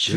Cheers. 0.00 0.16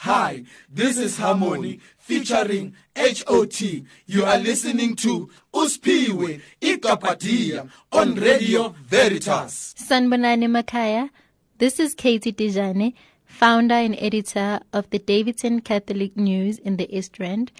Hi, 0.00 0.42
this 0.68 0.98
is 0.98 1.16
Harmony 1.16 1.78
featuring 1.96 2.74
HOT. 2.96 3.60
You 4.06 4.24
are 4.24 4.38
listening 4.38 4.96
to 4.96 5.30
Uspiwe 5.54 6.40
Ikapadia 6.60 7.70
on 7.92 8.16
Radio 8.16 8.74
Veritas. 8.84 9.76
Sanbonani 9.78 10.48
Makaya. 10.48 11.10
This 11.58 11.78
is 11.78 11.94
Katie 11.94 12.32
Dejane, 12.32 12.94
founder 13.24 13.76
and 13.76 13.94
editor 14.00 14.58
of 14.72 14.90
the 14.90 14.98
Davidson 14.98 15.60
Catholic 15.60 16.16
News 16.16 16.58
in 16.58 16.78
the 16.78 16.92
East 16.92 17.20
Rand. 17.20 17.52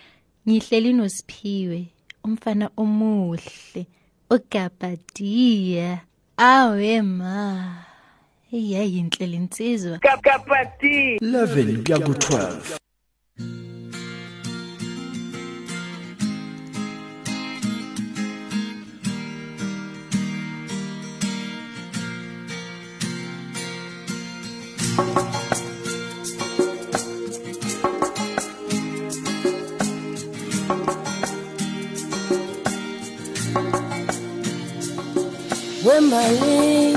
Ngihleli 0.48 0.92
noSiphiwe, 0.94 1.86
umfana 2.24 2.70
omuhle, 2.76 3.86
uGabadia. 4.28 6.07
Awe 6.38 7.02
ma. 7.02 7.74
Iyayinhle 8.52 9.26
linsizwa. 9.26 9.98
kapati 9.98 11.18
11 11.20 11.82
kuya 11.84 11.98
ku-12 11.98 12.78
wemali 35.88 36.96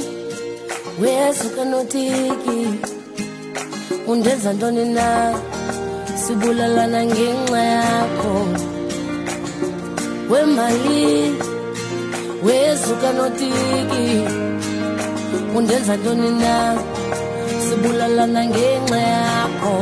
wesuka 1.02 1.66
notiki. 1.66 2.60
Undenza 4.08 4.54
ntoni 4.54 4.86
na? 4.96 5.08
Sibulalana 6.24 7.06
ngenxa 7.06 7.62
yakho. 7.76 8.36
Wemali 10.32 11.36
wesuka 12.46 13.10
notiki. 13.18 14.08
Undenza 15.56 15.96
ntoni 15.98 16.30
na? 16.44 16.54
Sibulalana 17.66 18.42
ngenxa 18.46 18.98
yakho 19.14 19.76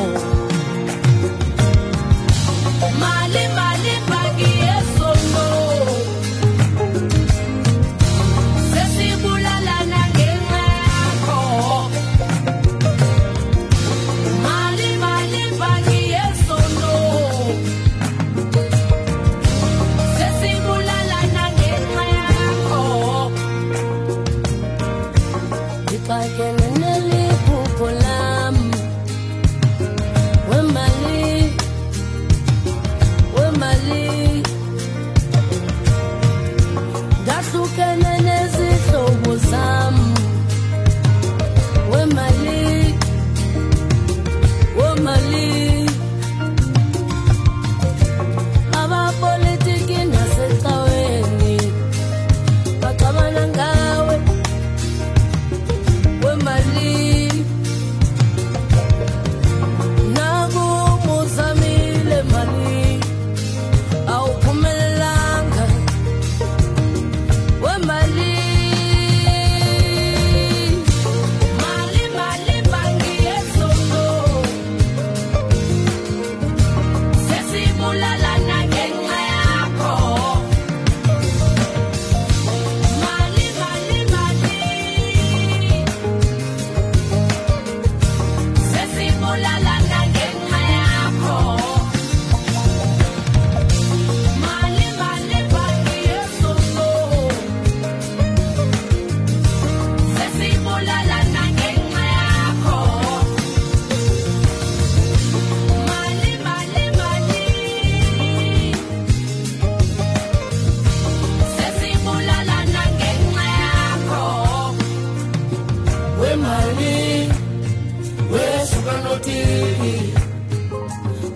notiki 119.19 120.13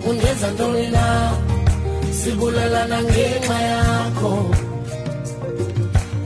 undenza 0.08 0.48
ntoni 0.50 0.86
na 0.90 1.32
sibulalana 2.18 2.98
ngenxa 3.02 3.58
yakho 3.70 4.32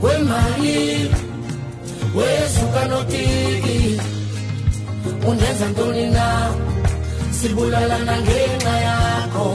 wemali 0.01 1.11
wesuka 2.15 2.81
notiki 2.91 3.99
undenza 5.27 5.65
ntoni 5.71 6.05
na 6.15 6.27
sibulalana 7.31 8.15
ngenxa 8.21 8.75
yakho 8.87 9.47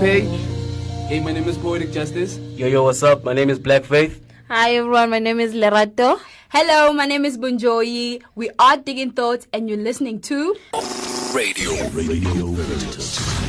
yakho 0.00 0.06
The 0.06 0.06
name 0.06 0.22
is 0.22 0.26
Paige. 0.26 1.08
Hey, 1.08 1.20
my 1.20 1.32
name 1.32 1.48
is 1.48 1.58
Poetic 1.58 1.92
Justice. 1.92 2.38
Yo, 2.56 2.66
yo, 2.66 2.84
what's 2.84 3.02
up? 3.02 3.24
My 3.24 3.32
name 3.32 3.50
is 3.50 3.58
Black 3.58 3.84
Faith. 3.84 4.20
Hi 4.48 4.74
everyone, 4.76 5.10
my 5.10 5.18
name 5.18 5.40
is 5.40 5.54
Lerato. 5.54 6.20
Hello, 6.50 6.92
my 6.92 7.06
name 7.06 7.24
is 7.24 7.36
Bunjoyi. 7.36 8.22
We 8.34 8.50
are 8.58 8.76
Digging 8.76 9.12
Thoughts, 9.12 9.46
and 9.52 9.68
you're 9.68 9.78
listening 9.78 10.20
to 10.22 10.56
Radio. 11.34 11.88
Radio 11.90 13.47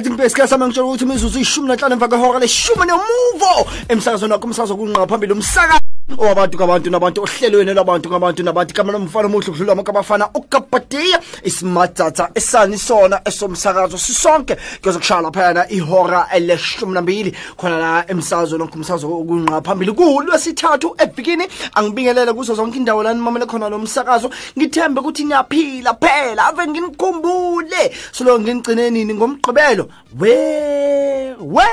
Veritas. 0.00 0.10
yathi 0.10 0.10
ngibesika 0.10 0.48
sama 0.48 0.66
ngitshela 0.66 0.86
ukuthi 0.86 1.04
imizuzu 1.04 1.40
ishumi 1.40 1.68
nanhlanu 1.68 1.94
emva 1.94 2.08
kwehora 2.08 2.38
leshumi 2.38 2.86
nomuvo 2.86 3.70
emsakazweni 3.88 4.32
wakho 4.32 4.46
umsakazo 4.46 4.76
kunqa 4.76 5.06
phambili 5.06 5.32
umsakazo 5.32 5.89
owabantu 6.18 6.58
kabantu 6.58 6.90
nabantu 6.90 7.22
ohlelweni 7.22 7.74
lwabantu 7.74 8.08
ngabantu 8.08 8.42
nabantu. 8.42 8.72
Igama 8.72 8.92
lomfana 8.92 9.26
omuhle 9.26 9.46
kudlula 9.46 9.72
wonke 9.72 9.90
abafana 9.90 10.28
ukabhadiya 10.34 11.20
isimadatha 11.44 12.30
esani 12.34 12.78
sona 12.78 13.20
esomsakazo. 13.24 13.98
Sisonke 13.98 14.56
kuyozokushaya 14.80 15.22
laphayana 15.22 15.70
ihora 15.70 16.26
eleshumi 16.32 16.92
nambili 16.92 17.36
khona 17.56 17.78
la 17.78 18.04
emsakazweni 18.10 18.62
wakho 18.62 18.74
umsakazo 18.76 19.08
kunqa 19.08 19.62
phambili. 19.62 19.92
Kulwesithathu 19.92 20.94
evikini 20.98 21.44
angibingelele 21.74 22.32
kuzo 22.32 22.54
zonke 22.54 22.78
indawo 22.78 23.02
la 23.02 23.14
nimamele 23.14 23.46
khona 23.46 23.68
lo 23.68 23.78
msakazo. 23.78 24.30
Ngithembe 24.58 25.00
ukuthi 25.00 25.24
niyaphila 25.24 25.94
phela 25.94 26.46
ave 26.48 26.66
nginikhumbule. 26.66 27.92
Solo 28.12 28.40
nginigcine 28.40 28.90
nini 28.90 29.14
ngomgqibelo? 29.14 29.88
We 30.18 31.34
we 31.40 31.64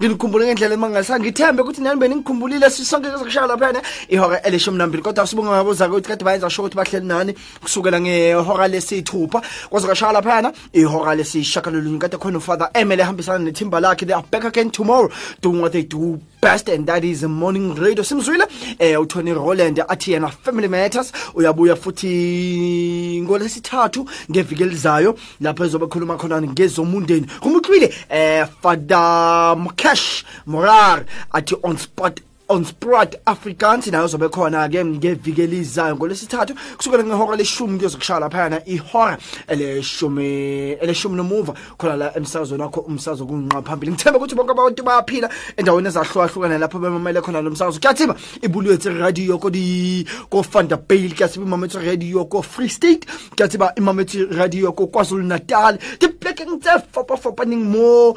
nginikhumbule 0.00 0.46
ngendlela 0.46 0.74
emangalisayo. 0.74 1.20
Ngithembe 1.20 1.62
ukuthi 1.62 1.80
nani 1.80 2.00
beningikhumbulile 2.00 2.70
sisonke 2.70 3.10
kuzokushaya 3.10 3.46
laphayana 3.66 3.82
ihora 4.08 4.42
elishumi 4.42 4.78
nambili. 4.78 5.02
Kodwa 5.02 5.26
sibonga 5.26 5.50
ngabuza 5.50 5.88
ukuthi 5.88 6.08
kade 6.08 6.24
bayenza 6.24 6.50
sho 6.50 6.62
ukuthi 6.62 6.76
bahleli 6.76 7.06
nani 7.06 7.34
kusukela 7.62 8.00
ngehora 8.00 8.68
lesithupha. 8.68 9.42
Kwazokashaya 9.70 10.12
laphayana 10.12 10.52
ihora 10.72 11.14
lesishakalolunye 11.14 11.98
kade 11.98 12.16
khona 12.16 12.38
ufather 12.38 12.70
emele 12.74 13.02
ehambisana 13.02 13.38
nethimba 13.38 13.80
lakhe. 13.80 14.06
They 14.06 14.14
are 14.14 14.24
back 14.30 14.44
again 14.44 14.70
tomorrow. 14.70 15.10
Doing 15.40 15.60
what 15.60 15.72
they 15.72 15.82
do 15.82 16.20
best 16.40 16.68
and 16.68 16.86
that 16.86 17.04
is 17.04 17.22
morning 17.24 17.74
radio. 17.74 18.02
Simzwile 18.04 18.46
eh 18.78 18.96
uTony 19.00 19.34
Roland 19.34 19.78
athi 19.88 20.12
yena 20.12 20.28
family 20.28 20.68
matters 20.68 21.12
uyabuya 21.34 21.76
futhi 21.76 23.20
ngolesithathu 23.22 24.06
ngeviki 24.30 24.62
elizayo 24.62 25.16
lapho 25.40 25.64
ezobe 25.64 25.86
khuluma 25.86 26.16
khona 26.16 26.42
ngezomundeni. 26.42 27.26
Kumutlwile 27.40 27.94
eh 28.10 28.46
Father 28.62 29.56
mcash 29.56 30.24
Morar 30.46 31.04
athi 31.32 31.56
on 31.62 31.76
spot 31.76 32.20
on 32.48 32.64
Sprat 32.64 33.16
Afrikaans 33.26 33.86
nayo 33.86 34.06
zobe 34.06 34.28
khona 34.28 34.68
ke 34.68 34.84
ngeviki 34.84 35.42
elizayo 35.42 35.96
ngolesithathu 35.96 36.54
kusukela 36.76 37.04
ngehora 37.04 37.36
leshumi 37.36 37.78
kuyozokushaya 37.78 38.20
laphayana 38.20 38.60
ihora 38.66 39.18
eleshumi 39.48 41.16
nomuva 41.16 41.54
khona 41.78 41.96
la 41.96 42.16
emsakazweni 42.16 42.62
wakho 42.62 42.80
umsakazo 42.80 43.26
kunqa 43.26 43.62
phambili. 43.62 43.92
Ngithemba 43.92 44.18
ukuthi 44.18 44.34
bonke 44.34 44.52
abantu 44.52 44.82
bayaphila 44.82 45.28
endaweni 45.56 45.88
ezahlukahlukana 45.88 46.58
lapho 46.58 46.78
bemamele 46.78 47.20
khona 47.20 47.42
lo 47.42 47.50
msakazo 47.50 47.80
kuyathimba 47.80 48.16
ibulwethe 48.42 48.90
radio 48.90 49.38
kodi 49.38 50.06
ko 50.30 50.42
kuyathiba 50.42 50.76
kuyathimba 50.78 51.80
radio 51.82 52.24
ko 52.24 52.42
Free 52.42 52.68
State 52.68 53.06
kuyathimba 53.36 53.74
imamethi 53.76 54.24
radio 54.24 54.72
ko 54.72 54.86
KwaZulu 54.86 55.24
Natal. 55.24 55.78
Diplekeng 56.00 56.60
tse 56.60 56.70
fopa 56.92 57.16
fopaneng 57.16 57.64
mo 57.64 58.16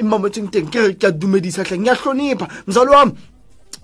imamethu 0.00 0.46
teng 0.50 0.70
ke 0.70 0.94
ke 0.94 1.12
dumedisa 1.12 1.64
hle 1.64 1.78
ngiyahlonipha. 1.78 2.48
Mzalo 2.66 2.92
wami 2.92 3.12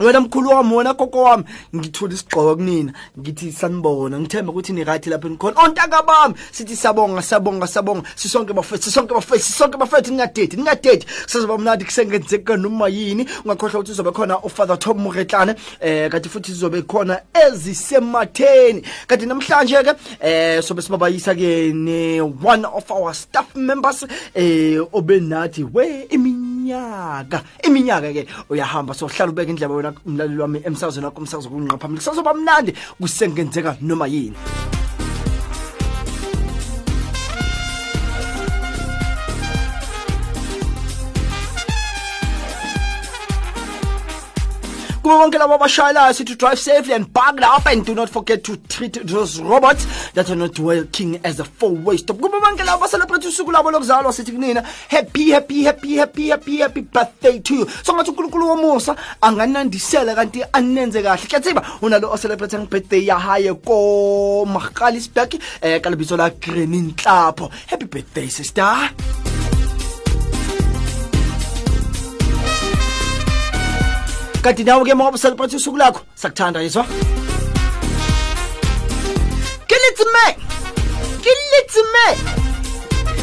wena 0.00 0.20
mkhulu 0.20 0.50
wami 0.50 0.74
wena 0.76 0.94
gogo 0.94 1.22
wami 1.22 1.44
ngithola 1.76 2.14
isigqoko 2.14 2.56
kunina 2.56 2.92
ngithi 3.18 3.52
sanibona 3.52 4.20
ngithemba 4.20 4.52
ukuthi 4.52 4.72
ni 4.72 4.84
right 4.84 5.06
lapho 5.06 5.28
nikhona 5.28 5.60
ontanga 5.64 6.02
bami 6.02 6.34
sithi 6.52 6.76
siyabonga 6.76 7.22
siyabonga 7.22 7.66
siyabonga. 7.66 8.08
Sisonke 8.16 8.52
bafethu 8.52 8.82
sisonke 8.82 9.14
bafethu 9.14 9.42
sisonke 9.42 9.78
bafethu 9.78 10.10
ningadedi 10.10 10.56
ningadedi 10.56 11.06
kusazoba 11.24 11.58
mnandi 11.58 11.84
kusengenzeka 11.84 12.56
noma 12.56 12.88
yini. 12.88 13.26
Ungakhohlwa 13.44 13.80
ukuthi 13.80 13.92
uzobe 13.92 14.12
khona 14.12 14.38
ufather 14.38 14.78
Tom 14.78 14.98
Muretlane 14.98 15.54
eh 15.80 16.10
kanti 16.10 16.28
futhi 16.28 16.52
sizobe 16.52 16.82
khona 16.82 17.20
ezisematheni. 17.46 18.82
Kanti 19.06 19.26
namhlanje 19.26 19.82
ke 19.82 19.94
eh 20.20 20.62
sobe 20.62 20.82
sibabayisa 20.82 21.34
ke 21.34 21.72
ne 21.74 22.20
one 22.20 22.64
of 22.64 22.90
our 22.90 23.14
staff 23.14 23.54
members 23.54 24.04
eh 24.34 24.80
obenathi 24.92 25.64
we 25.64 26.06
iminyaka. 26.10 27.42
Iminyaka 27.64 28.12
ke 28.12 28.26
uyahamba 28.50 28.94
sohlala 28.94 29.32
ubeka 29.32 29.50
indlebe 29.50 29.74
wena 29.74 29.89
umlaleli 30.06 30.40
wami 30.40 30.60
emsakazweni 30.64 31.06
wakho 31.06 31.20
umsakazo 31.20 31.48
kunqa 31.48 31.78
phambili. 31.78 31.98
Kusazoba 31.98 32.34
mnandi 32.34 32.74
kusengenzeka 33.00 33.76
noma 33.80 34.06
yini 34.06 34.36
kubo 45.10 45.38
labo 45.38 45.54
abashayelayo 45.54 46.12
sithi 46.14 46.36
drive 46.36 46.58
safely 46.58 46.94
and 46.94 47.12
park 47.12 47.40
up 47.42 47.66
and 47.66 47.84
do 47.84 47.94
not 47.94 48.08
forget 48.08 48.44
to 48.44 48.56
treat 48.68 48.94
those 49.06 49.40
robots 49.40 49.86
that 50.14 50.30
are 50.30 50.36
not 50.36 50.58
working 50.58 51.20
as 51.24 51.40
a 51.40 51.44
four 51.44 51.70
way 51.70 51.96
stop 51.96 52.16
kubo 52.20 52.40
bonke 52.40 52.64
labo 52.64 52.86
usuku 53.30 53.50
labo 53.50 53.70
lokuzalwa 53.70 54.12
sithi 54.12 54.32
kunina 54.32 54.62
happy 54.88 55.30
happy 55.30 55.64
happy 55.64 55.96
happy 55.96 56.28
happy 56.28 56.58
happy 56.58 56.80
birthday 56.80 57.38
to 57.40 57.54
you. 57.54 57.66
So 57.82 57.94
ngathi 57.94 58.10
uNkulunkulu 58.10 58.48
womusa 58.48 58.96
anganandisela 59.20 60.14
kanti 60.14 60.44
anenze 60.52 61.02
kahle. 61.02 61.26
Kyatsiba 61.26 61.62
unalo 61.82 62.12
o 62.12 62.16
celebrate 62.16 62.56
birthday 62.70 63.06
ya 63.06 63.18
haye 63.18 63.54
ko 63.54 64.46
Magalisberg 64.46 65.40
eh 65.62 65.80
kalebizo 65.80 66.16
la 66.16 66.30
happy 67.66 67.84
birthday 67.84 68.28
sister 68.28 68.90
kanti 74.42 74.64
nawe 74.64 74.84
ke 74.84 74.94
ngoba 74.94 75.18
celebrate 75.18 75.56
usuku 75.56 75.76
lakho. 75.76 76.00
Sakuthanda 76.14 76.62
yizwa 76.62 76.86
kilitsime 79.66 80.36
kilitsime 81.22 82.04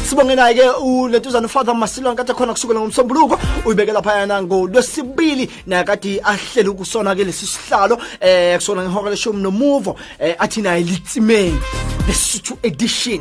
sibonge 0.08 0.34
naye 0.34 0.54
ke 0.54 0.62
ulentuzana 0.82 1.46
ufather 1.46 1.74
masilon 1.74 2.16
kade 2.16 2.32
khona 2.34 2.52
kusukela 2.52 2.80
ngomsombuluko. 2.80 3.38
Uyibeke 3.64 3.92
lapha 3.92 4.18
yana 4.18 4.42
ngolwesibili 4.42 5.50
naye 5.66 5.84
kade 5.84 6.20
ahlele 6.24 6.68
ukusona 6.68 7.14
ke 7.14 7.24
lesi 7.24 7.46
sihlalo 7.46 7.98
eh 8.20 8.56
kusona 8.56 8.82
ngehora 8.82 9.10
leshumi 9.10 9.42
nomuvo 9.42 9.96
eh 10.18 10.36
athi 10.38 10.62
naye 10.62 10.82
litsimeni 10.82 11.58
lesithu 12.06 12.58
edition. 12.62 13.20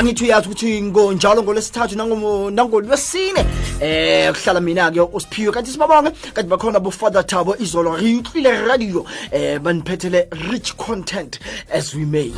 Angithi 0.00 0.24
uyazi 0.24 0.46
ukuthi 0.48 0.82
ngonjalo 0.82 1.42
ngolwesithathu 1.42 1.96
nango 1.96 2.50
nangolwesine 2.50 3.44
eh 3.80 4.32
kuhlala 4.32 4.60
mina 4.60 4.90
ke 4.90 5.00
usiphiwe 5.00 5.52
kanti 5.52 5.72
sibabonge 5.72 6.10
kanti 6.32 6.48
bakhona 6.48 6.80
bo 6.80 6.90
father 6.90 7.22
Thabo 7.26 7.54
izolo 7.56 7.96
riyutlile 7.96 8.66
radio. 8.66 9.04
Eh 9.30 9.58
baniphethele 9.58 10.28
rich 10.50 10.74
content 10.78 11.38
as 11.70 11.94
we 11.94 12.06
may 12.06 12.32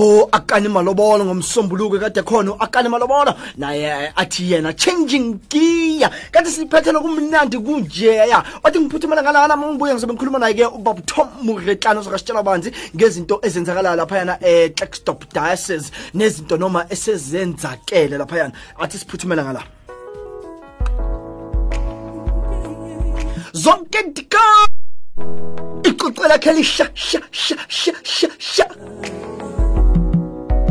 bo 0.00 0.28
akani 0.32 0.68
malobolo 0.68 1.24
ngomsombuluko 1.24 1.98
kade 2.00 2.22
khona 2.22 2.56
akani 2.58 2.88
malobolo. 2.88 3.34
Naye 3.58 4.12
athi 4.16 4.52
yena 4.52 4.72
changing 4.72 5.38
gear. 5.50 6.10
Kanti 6.32 6.50
siphethe 6.50 6.92
lokumnandi 6.92 7.58
kunjeya. 7.58 8.42
Othi 8.64 8.80
ngiphuthumela 8.80 9.22
ngalana 9.22 9.56
ngibuye 9.56 9.92
ngizobe 9.92 10.14
ngikhuluma 10.14 10.38
naye 10.38 10.54
ke 10.54 10.64
ubaba 10.66 11.02
Tom 11.04 11.28
Muretlano 11.42 12.02
sokasitshela 12.02 12.42
banzi 12.42 12.72
ngezinto 12.96 13.40
ezenzakala 13.42 13.96
lapha 13.96 14.16
yana 14.18 14.38
eh 14.40 14.72
Klerksdorp 14.74 15.20
diocese 15.34 15.92
nezinto 16.14 16.56
noma 16.56 16.86
esezenzakele 16.88 18.16
lapha 18.16 18.36
yana. 18.38 18.52
Athi 18.80 18.98
siphuthumela 18.98 19.44
ngala. 19.44 19.62
Zonke 23.52 24.02
ndika 24.02 24.38
icucu 25.84 26.22
lakhe 26.22 26.52
lisha 26.52 26.88
sha 26.94 27.20
sha 27.30 27.56
sha 27.68 27.94
sha 28.02 28.28
sha. 28.38 28.66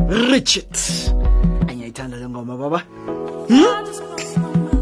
Richard. 0.09 0.73
Angiyayithanda 1.69 2.17
le 2.17 2.27
ngoma 2.29 2.57
baba. 2.57 2.79
Hmm? 3.47 3.61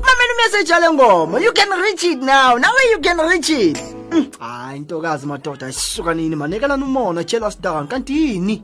mamela 0.04 0.34
imessage 0.36 0.70
yale 0.70 0.90
ngoma? 0.94 1.40
You 1.42 1.52
can 1.52 1.70
reach 1.82 2.04
it 2.06 2.20
now. 2.20 2.56
Now 2.56 2.72
you 2.92 3.00
can 3.00 3.18
reach 3.28 3.50
it. 3.50 3.78
Hmm, 4.12 4.26
hayi 4.40 4.78
intokazi 4.78 5.26
madoda 5.26 5.66
ayisuka 5.66 6.14
nini? 6.14 6.36
Manekelana 6.36 6.86
umona 6.86 7.24
tshela 7.24 7.52
down 7.62 7.88
kanti 7.88 8.14
yini 8.14 8.64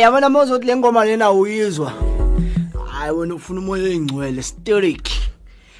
hayi 0.00 0.08
abana 0.08 0.28
mozothi 0.28 0.66
le 0.66 0.76
ngoma 0.76 1.04
lena 1.04 1.32
uyizwa? 1.32 1.92
Hayi 2.92 3.12
wena 3.12 3.34
ufuna 3.34 3.60
umoya 3.60 3.84
oyingcwele 3.84 4.42
steric. 4.42 5.08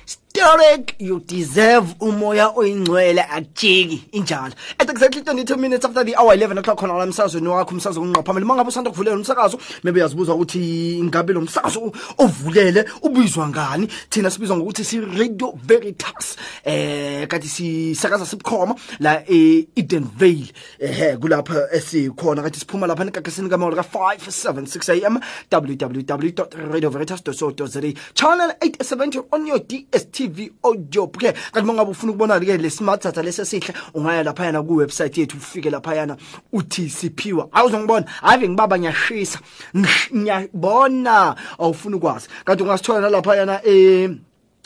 Steric 0.05 0.90
you 1.01 1.21
deserve 1.21 1.95
umoya 2.01 2.53
oyingcwele 2.57 3.23
akujiki 3.23 4.03
injalo. 4.13 4.55
At 4.79 4.91
exactly 4.91 5.23
22 5.23 5.57
minutes 5.57 5.85
after 5.85 6.05
the 6.05 6.17
hour 6.17 6.35
11 6.35 6.59
o'clock 6.59 6.79
khona 6.79 6.99
la 6.99 7.05
emsazweni 7.05 7.49
wakho 7.49 7.75
umsakazo 7.75 8.01
kunqa 8.01 8.23
phambili 8.23 8.47
mangabe 8.47 8.69
usanda 8.69 8.91
kuvulela 8.91 9.17
umsakazo 9.17 9.59
maybe 9.83 10.01
yazibuza 10.01 10.35
ukuthi 10.35 10.99
ingabe 10.99 11.33
lo 11.33 11.41
msakazo 11.41 11.93
ovulele 12.19 12.85
ubizwa 13.03 13.49
ngani? 13.49 13.89
Thina 14.09 14.31
sibizwa 14.31 14.57
ngokuthi 14.57 14.85
si 14.85 15.01
Radio 15.01 15.55
Veritas. 15.65 16.37
Eh 16.65 17.27
kanti 17.29 17.49
sisakaza 17.49 18.27
sibukhoma 18.27 18.75
la 18.99 19.23
e 19.31 19.67
Eden 19.77 20.07
Vale. 20.17 20.53
Eh 20.79 21.19
kulapha 21.19 21.69
esikhona. 21.73 22.43
Kanti 22.43 22.61
siphuma 22.61 22.87
lapha 22.87 23.05
egagasini 23.05 23.49
kamawela 23.49 23.83
ka 23.83 23.99
576 23.99 25.07
am 25.07 25.21
www.radioveritas.co.za 25.51 27.93
channel 28.15 28.51
870 28.61 29.25
on 29.33 29.47
your 29.47 29.61
DSTV 29.61 30.51
audio 30.63 30.90
ke? 30.91 31.33
Kanti 31.53 31.67
mangabe 31.67 31.91
ufuna 31.91 32.13
ukubona 32.13 32.41
ke 32.41 32.57
le 32.59 32.71
smart 32.71 33.03
data 33.05 33.23
lesesihle 33.23 33.75
ungaya 33.95 34.23
lapha 34.25 34.45
yana 34.47 34.63
ku 34.63 34.77
website 34.77 35.17
yethu 35.19 35.37
ufike 35.37 35.71
lapha 35.71 35.95
yana 35.95 36.17
uthi 36.53 36.89
siphiwa 36.91 37.49
awuzongibona 37.53 38.07
ave 38.23 38.49
ngibaba 38.49 38.79
ngiyashisa. 38.79 39.39
Ngiyabona. 40.15 41.35
Awufuna 41.59 41.97
ukwazi. 41.97 42.29
Kanti 42.45 42.63
ungasithola 42.63 43.11
lapha 43.11 43.37
yana 43.37 43.61
eh 43.65 44.11
enkun- 44.11 44.19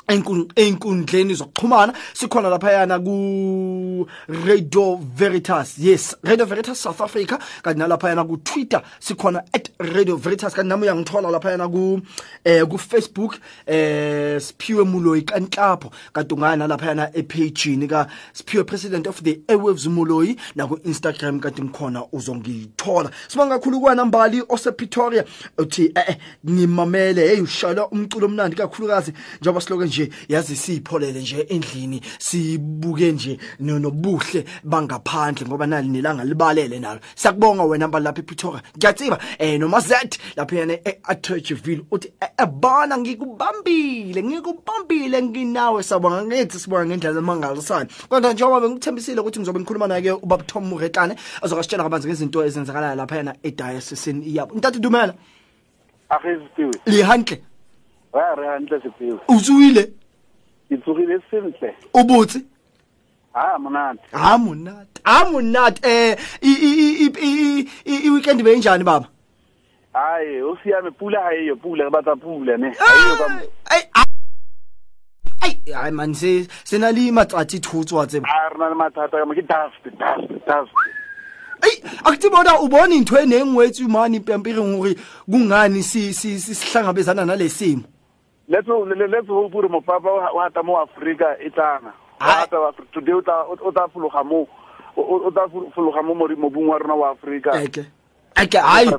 einkundleni 0.08 1.34
zokuxhumana 1.34 1.94
sikhona 2.12 2.50
laphayana 2.50 2.99
ku 2.99 4.06
Radio 4.28 4.96
Veritas. 4.96 5.78
Yes 5.78 6.14
Radio 6.23 6.44
Veritas 6.44 6.78
South 6.78 7.00
Africa 7.00 7.38
kanti 7.62 7.78
nalaphayana 7.78 8.25
ku 8.25 8.37
Twitter 8.37 8.82
sikhona 9.00 9.42
at 9.54 9.70
Radio 9.78 10.16
Veritas. 10.16 10.54
Kanti 10.54 10.68
nami 10.68 10.87
uyangithola 10.87 11.30
laphayana 11.30 11.68
ku 11.68 12.00
eh 12.44 12.64
ku 12.64 12.76
Facebook 12.78 13.38
eh 13.66 14.40
Siphiwe 14.40 14.84
Muloyi 14.84 15.23
kanhlapho. 15.23 15.90
Kanti 16.12 16.34
ungana 16.34 16.68
laphayana 16.68 17.11
epage 17.14 17.88
ka 17.88 18.06
Siphiwe 18.34 18.66
President 18.66 19.06
of 19.06 19.23
the 19.23 19.40
Airwaves 19.49 19.87
Muloyi 19.87 20.37
na 20.54 20.66
ku 20.66 20.76
Instagram 20.84 21.40
kanti 21.40 21.62
ngikhona 21.62 22.04
uzongithola. 22.12 23.11
Sibonga 23.28 23.58
kakhulu 23.58 23.80
kwana 23.80 24.04
Mbali 24.04 24.42
ose 24.49 24.70
Pretoria 24.73 25.25
uthi 25.58 25.92
eh 25.94 26.04
eh, 26.08 26.16
ngimamele. 26.46 27.28
Hey 27.28 27.40
ushala 27.40 27.88
umculo 27.88 28.26
omnandi 28.26 28.56
kakhulukazi 28.56 29.12
njengoba 29.40 29.61
siloke 29.61 29.93
nje 29.94 30.10
yazi 30.28 30.56
sipholele 30.56 31.20
nje 31.20 31.40
endlini 31.48 32.00
sibuke 32.18 33.12
nje 33.12 33.38
no- 33.60 33.78
nobuhle 33.78 34.44
bangaphandle 34.64 35.46
ngoba 35.46 35.66
nali 35.66 35.88
nelanga 35.88 36.24
libalele 36.24 36.78
nalo. 36.78 37.00
Siyakubonga 37.14 37.62
wena 37.64 37.88
Mbali 37.88 38.04
lapha 38.04 38.20
ePretoria 38.20 38.62
ngiyatsiba 38.76 39.18
eh 39.38 39.58
noma 39.60 39.80
Z 39.80 39.94
lapha 40.36 40.56
yena 40.56 40.74
eAtchville 40.84 41.84
uthi 41.90 42.12
"Eh, 42.20 42.28
eh, 42.38 42.46
bana 42.46 42.98
ngikubambile 42.98 44.22
ngikubambile 44.22 45.22
nginawe. 45.22 45.82
Sabonga 45.82 46.24
ngithi 46.24 46.58
sibonga 46.58 46.86
ngendlela 46.86 47.18
emangalisana 47.18 47.86
kodwa 48.08 48.32
njengoba 48.32 48.60
bengikuthembisile 48.60 49.20
ukuthi 49.20 49.38
ngizobe 49.40 49.60
ngikhuluma 49.60 49.86
naye 49.86 50.12
ubaba 50.12 50.42
Tom 50.44 50.64
Muretane 50.64 51.14
azokasitshela 51.42 51.82
kabanzi 51.82 52.08
ngezinto 52.08 52.44
ezenzakalayo 52.44 52.94
lapha 52.96 53.16
yena 53.16 53.34
ediocesini 53.42 54.34
yabo. 54.36 54.54
Ntathu 54.54 54.80
dumela. 54.80 55.14
Akhiziwe. 56.08 56.72
lihantle. 56.86 57.38
Wa 58.14 58.35
re 58.35 58.47
hantle 58.47 58.80
sepheo. 58.80 59.21
uzuwile 59.28 59.90
Itsugile 60.71 61.21
sentle. 61.30 61.75
ubuthi 61.94 62.44
Ah 63.35 63.59
monate. 63.59 64.00
ha 64.12 64.38
monate 64.38 65.00
ha 65.04 65.25
monate 65.30 65.80
eh 65.83 66.16
i- 66.40 66.49
i- 66.49 67.11
i- 67.85 68.06
i-weekend 68.06 68.42
benjani 68.42 68.85
baba 68.85 69.09
Hayi, 69.94 70.42
o 70.42 70.56
siame 70.62 70.90
pula 70.90 71.21
ha 71.21 71.30
eyo, 71.35 71.56
pula 71.56 71.85
re 71.85 71.90
batla 71.90 72.16
pula 72.16 72.56
ne. 72.56 72.71
Ha 72.78 73.28
mo. 73.28 73.40
ai 75.42 75.59
ai 75.76 75.90
man 75.90 76.14
se 76.14 76.47
sena 76.64 76.90
le 76.92 77.11
matsatsi 77.12 77.61
thutswa 77.61 78.06
tseba 78.06 78.26
Ah 78.28 78.49
re 78.50 78.59
na 78.59 78.68
le 78.71 78.75
mathata 78.75 79.18
ka 79.18 79.25
mo 79.26 79.35
ke 79.35 79.42
dust, 79.42 79.83
dust, 79.85 80.28
dust. 80.47 80.73
ai 81.62 81.75
akutibona 82.04 82.61
ubona 82.61 82.94
into 82.94 83.16
enengwethu 83.18 83.88
mani 83.88 84.16
impempireng 84.18 84.76
hore 84.78 84.94
kungani 85.30 85.83
si 85.83 86.12
si- 86.14 86.38
sihlangabezana 86.40 87.25
nalesimo 87.26 87.83
Let's 88.48 88.68
le- 88.68 89.08
let's 89.08 89.26
hope 89.28 89.52
gore 89.52 89.68
mopapa 89.68 90.10
wa 90.10 90.32
wa 90.32 90.48
ta 90.50 90.62
mo 90.62 90.76
Africa 90.82 91.36
e 91.40 91.50
tlana. 91.50 91.92
Wa 92.20 92.46
ta 92.46 92.60
wa 92.60 92.72
today 92.92 93.12
o 93.14 93.20
ta 93.22 93.44
o 93.48 93.70
ta 93.72 93.86
fologa 93.88 94.24
mo 94.24 94.46
o 94.96 95.02
o 95.26 95.30
ta 95.30 95.48
fologa 95.74 96.02
mo 96.04 96.14
mo 96.14 96.28
mo 96.36 96.50
bungwa 96.50 96.78
rona 96.78 96.94
wa 96.94 97.10
Africa. 97.10 97.50
Eke. 97.62 97.84
Ake 98.36 98.58
hayi 98.58 98.90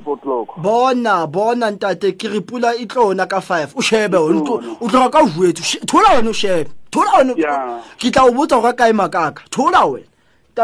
bona 0.57 1.27
bona 1.27 1.71
ntate 1.71 2.17
ke 2.17 2.27
re 2.31 2.39
pula 2.41 2.73
e 2.75 2.85
tlona 2.87 3.27
ka 3.29 3.39
5 3.39 3.75
o 3.75 3.81
shebe 3.81 4.15
o 4.17 4.29
tlo- 4.31 4.77
o 4.81 4.87
tloga 4.87 5.11
ka 5.11 5.61
she- 5.61 5.79
thola 5.85 6.15
wena 6.17 6.29
o 6.29 6.33
shebe. 6.33 6.69
Thola 6.89 7.19
wena 7.19 7.33
ke 7.99 8.09
tla 8.11 8.25
o 8.25 8.31
botsa 8.31 8.61
gore 8.61 8.73
kae 8.73 8.93
makaka. 8.93 9.43
Thola 9.51 9.85
wena. 9.85 10.07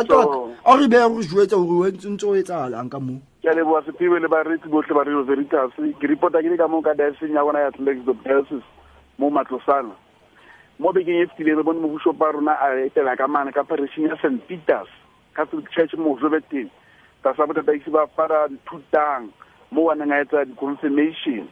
So- 0.08 0.50
a 0.66 0.78
re 0.78 0.88
be 0.88 0.96
re 0.98 1.22
jwetsa 1.28 1.58
gore 1.60 1.90
o 1.90 1.92
ntse 1.92 2.24
o 2.26 2.34
etsahalang 2.34 2.90
ka 2.90 2.98
moo 3.00 3.20
ke 3.42 3.50
a 3.50 3.54
leboa 3.58 3.82
sephiwe 3.82 4.20
le 4.22 4.28
bareetsi 4.30 4.70
botlhe 4.70 4.94
ba 4.94 5.04
radio 5.04 5.24
veritas. 5.26 5.74
Ke 6.00 6.08
report-a 6.08 6.42
ke 6.46 6.50
le 6.54 6.58
ka 6.62 6.68
moo 6.70 6.82
ka 6.86 6.94
dioceseng 6.94 7.34
ya 7.34 7.42
bona 7.44 7.64
ya 7.66 7.72
diocese 7.74 8.62
mo 9.18 9.30
matlosana. 9.34 9.98
Mo 10.78 10.94
bekeng 10.94 11.18
e 11.18 11.26
fetileng 11.26 11.58
re 11.58 11.64
bone 11.66 11.82
mobušopa 11.82 12.30
a 12.30 12.32
rona 12.38 12.54
a 12.62 12.70
etela 12.86 13.18
ka 13.18 13.28
mane 13.28 13.52
ka 13.52 13.64
parishing 13.64 14.06
ya 14.06 14.16
st 14.22 14.46
peters 14.46 14.90
catholic 15.34 15.66
church 15.74 15.98
mo 15.98 16.14
jobeteng 16.22 16.70
ta 17.24 17.34
sa 17.34 17.50
botataisi 17.50 17.90
ba 17.90 18.06
fara 18.14 18.46
thutang 18.70 19.34
mo 19.72 19.90
waneng 19.90 20.14
a 20.14 20.22
etsa 20.22 20.46
di-confirmation. 20.46 21.50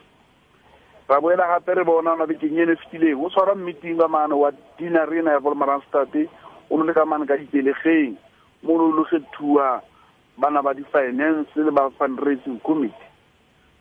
Ra 1.10 1.18
boela 1.18 1.58
gape 1.58 1.74
re 1.74 1.82
bona 1.82 2.14
ona 2.14 2.26
bekeng 2.26 2.54
ene 2.54 2.78
fetileng. 2.86 3.18
O 3.18 3.26
tshwara 3.34 3.58
meeting 3.58 3.98
ka 3.98 4.06
mane 4.06 4.38
wa 4.38 4.54
dinarena 4.78 5.34
ya 5.34 5.42
volmaranstate 5.42 6.30
o 6.70 6.78
ne 6.78 6.86
le 6.86 6.94
ka 6.94 7.02
mane 7.02 7.26
ka 7.26 7.34
dipelegeng 7.34 8.14
mo 8.62 8.78
no 8.78 8.94
lo 8.94 9.02
kgethuwa 9.10 9.89
bana 10.38 10.62
ba 10.62 10.74
di-finance 10.74 11.48
le 11.56 11.70
ba 11.70 11.90
fundraising 11.98 12.60
committee. 12.62 13.08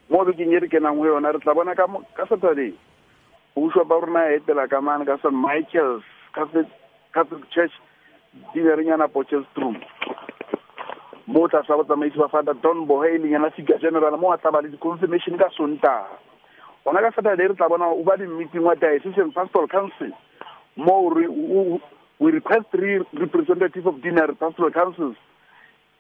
Mo 0.10 0.26
bekeng 0.26 0.54
e 0.54 0.60
re 0.60 0.68
kenang 0.68 0.98
go 0.98 1.06
yona 1.06 1.34
re 1.34 1.40
tla 1.40 1.54
bona 1.54 1.76
ka 1.76 1.86
saturday. 2.30 2.74
Boswa 3.56 3.84
ba 3.84 4.00
rona 4.00 4.32
ya 4.32 4.40
etela 4.40 4.70
ka 4.70 4.82
mane 4.82 5.06
ka 5.06 5.18
st 5.18 5.32
michaels 5.34 6.04
catholic 6.34 7.50
church 7.52 7.72
dinerenyana 8.54 9.08
pochestrom 9.08 9.76
mo 11.28 11.44
o 11.44 11.48
tla 11.48 11.62
sa 11.68 11.78
botsamaisi 11.78 12.18
ba 12.18 12.28
fada 12.28 12.54
don 12.54 12.86
bohe 12.88 13.10
e 13.16 13.18
leng 13.18 13.32
yana 13.36 13.50
fika 13.52 13.78
general 13.82 14.18
mo 14.18 14.32
a 14.32 14.38
tla 14.38 14.52
ba 14.52 14.62
le 14.62 14.70
di-confirmation 14.70 15.38
ka 15.38 15.50
sontaga 15.54 16.08
gona 16.86 17.02
ka 17.02 17.12
saturday 17.16 17.48
re 17.48 17.56
tla 17.56 17.70
bona 17.70 17.90
o 17.92 18.04
ba 18.04 18.18
di-meeting 18.18 18.64
wa 18.64 18.76
diocesan 18.76 19.34
pastoral 19.34 19.68
council 19.68 20.10
mo 20.76 21.12
we 22.20 22.32
request 22.32 22.66
representative 23.14 23.86
of 23.86 24.02
dinner 24.02 24.34
pastoral 24.40 24.72
councils 24.72 25.18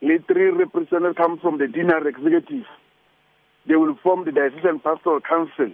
three 0.01 0.49
representatives 0.49 1.17
come 1.17 1.39
from 1.39 1.57
the 1.57 1.67
dinner 1.67 2.07
executive. 2.07 2.65
They 3.67 3.75
will 3.75 3.95
form 4.01 4.25
the 4.25 4.31
diocesan 4.31 4.79
pastoral 4.79 5.19
council 5.21 5.71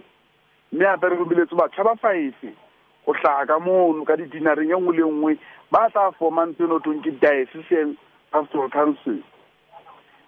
mme 0.72 0.82
gape 0.82 1.10
re 1.10 1.16
robiletse 1.16 1.54
batšha 1.54 1.84
ba 1.84 1.94
five. 2.02 2.34
Go 3.06 3.12
tlhaga 3.12 3.46
ka 3.46 3.58
mono 3.60 4.04
ka 4.04 4.16
di-dinareng 4.16 4.74
e 4.74 4.74
nngwe 4.74 4.96
le 4.96 5.04
nngwe 5.06 5.38
ba 5.70 5.88
tla 5.92 6.10
formang 6.18 6.54
tseno 6.54 6.80
tong 6.82 7.02
ke 7.02 7.14
diocesan 7.22 7.96
pastoral 8.32 8.68
council 8.70 9.22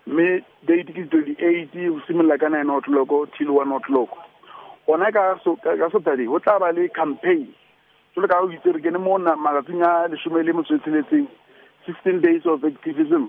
mme 0.07 0.45
date 0.65 0.95
ke 0.95 1.03
twenty 1.11 1.35
eight 1.43 1.75
go 1.75 2.01
simolola 2.07 2.39
ka 2.39 2.49
nine 2.49 2.71
o'clock 2.71 3.11
till 3.37 3.53
one 3.53 3.73
o'clock. 3.73 4.09
Gona 4.87 5.11
ka 5.13 5.43
saturday 5.43 6.27
go 6.27 6.39
tla 6.39 6.59
ba 6.61 6.71
le 6.73 6.89
campaign. 6.89 7.51
Jalo 8.15 8.29
ka 8.29 8.41
go 8.41 8.49
itse 8.55 8.73
re 8.73 8.81
kene 8.81 9.03
mo 9.03 9.19
malatsing 9.19 9.83
a 9.83 10.07
lesome 10.07 10.47
le 10.47 10.53
metso 10.55 10.75
e 10.75 10.79
tsheletseng 10.79 11.27
sixteen 11.85 12.21
days 12.23 12.47
of 12.47 12.63
activism 12.63 13.27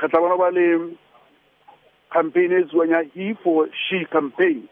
re 0.00 0.08
tla 0.08 0.20
bona 0.20 0.36
ba 0.36 0.50
le 0.50 0.96
campaign 2.12 2.52
e 2.52 2.64
tsiwang 2.64 2.90
ya 2.90 3.02
he 3.14 3.34
for 3.42 3.68
she 3.72 4.04
campaign. 4.12 4.68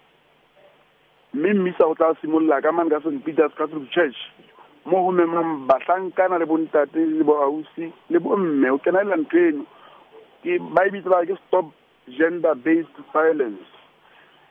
Mme 1.34 1.54
mmisa 1.54 1.86
o 1.86 1.94
tla 1.94 2.14
simolola 2.20 2.62
ka 2.62 2.72
mane 2.72 2.90
ka 2.90 3.00
st 3.00 3.24
peters 3.24 3.52
catholic 3.58 3.90
church 3.90 4.16
mo 4.86 5.02
go 5.02 5.10
memang 5.10 5.66
bahlankana 5.66 6.38
le 6.38 6.46
bontate 6.46 6.96
le 6.96 7.24
boausi 7.24 7.92
le 8.10 8.18
bomme 8.18 8.70
o 8.70 8.78
kenelela 8.78 9.16
ntho 9.16 9.38
eno 9.38 9.64
ke 10.42 10.58
ba 10.74 10.86
e 10.86 10.90
bitsa 10.94 11.10
ba 11.10 11.26
ke 11.26 11.34
stop 11.46 11.66
gender 12.06 12.54
based 12.54 12.94
violence. 13.12 13.66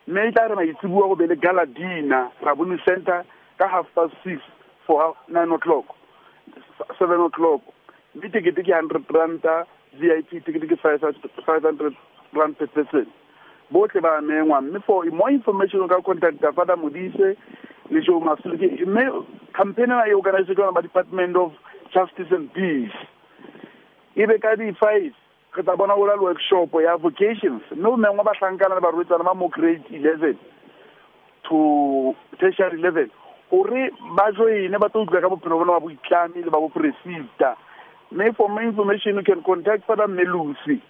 Mme 0.08 0.28
e 0.28 0.32
tla 0.32 0.48
re 0.48 0.56
maitsebua 0.56 1.08
go 1.08 1.16
be 1.16 1.28
le 1.28 1.36
galadina 1.36 2.32
rabone 2.44 2.78
center 2.84 3.24
ka 3.58 3.68
half 3.68 3.88
past 3.96 4.14
six 4.24 4.44
for 4.86 5.16
nine 5.30 5.52
o'clock 5.52 5.86
seven 7.00 7.22
o'clock. 7.24 7.62
Mme 8.16 8.30
tekete 8.30 8.62
ke 8.62 8.76
hundred 8.76 9.08
ranta 9.08 9.64
vip 10.00 10.30
tekete 10.46 10.68
ke 10.68 10.78
five 10.82 11.64
hundred 11.64 11.94
rand 12.34 12.58
per 12.58 12.68
person. 12.68 13.08
Botlhe 13.72 14.02
ba 14.02 14.18
amengwa 14.20 14.62
mme 14.62 14.80
for 14.86 15.06
more 15.12 15.32
information 15.32 15.82
o 15.82 15.88
ka 15.88 16.02
contacta 16.02 16.54
fada 16.54 16.76
modise 16.76 17.36
le 17.90 18.02
jo 18.02 18.20
masoleke 18.20 18.86
mme 18.86 19.06
campaign 19.54 19.92
ena 19.92 20.08
e 20.08 20.14
organise 20.14 20.54
ke 20.54 20.82
department 20.82 21.36
of 21.36 21.52
justice 21.94 22.32
and 22.32 22.54
peace. 22.54 22.98
E 24.16 24.26
be 24.26 24.40
ka 24.40 24.56
di-five 24.56 25.14
re 25.56 25.64
tla 25.64 25.76
bona 25.76 25.96
ola 25.96 26.16
le 26.16 26.22
workshop 26.22 26.74
ya 26.84 26.98
vocations. 26.98 27.62
Mme 27.72 27.88
o 27.88 27.98
mengwe 27.98 28.24
bahlankana 28.24 28.76
le 28.76 28.82
barwetsana 28.82 29.24
ba 29.24 29.34
mo 29.34 29.48
grade 29.48 29.86
eleven 29.92 30.38
to 31.50 32.16
tertiary 32.40 32.82
level 32.82 33.08
gore 33.50 33.90
ba 34.16 34.32
joine 34.32 34.78
ba 34.80 34.90
tlo 34.90 35.06
utlwa 35.06 35.22
ka 35.22 35.30
bophelo 35.30 35.60
bona 35.62 35.78
ba 35.78 35.86
boitlami 35.86 36.44
le 36.44 36.50
ba 36.50 36.60
bopresita 36.60 37.56
May 38.12 38.32
for 38.38 38.50
more 38.50 38.64
information, 38.64 39.16
you 39.16 39.24
can 39.24 39.44
contact 39.44 39.86
Father 39.88 40.08
Melusi. 40.08 40.82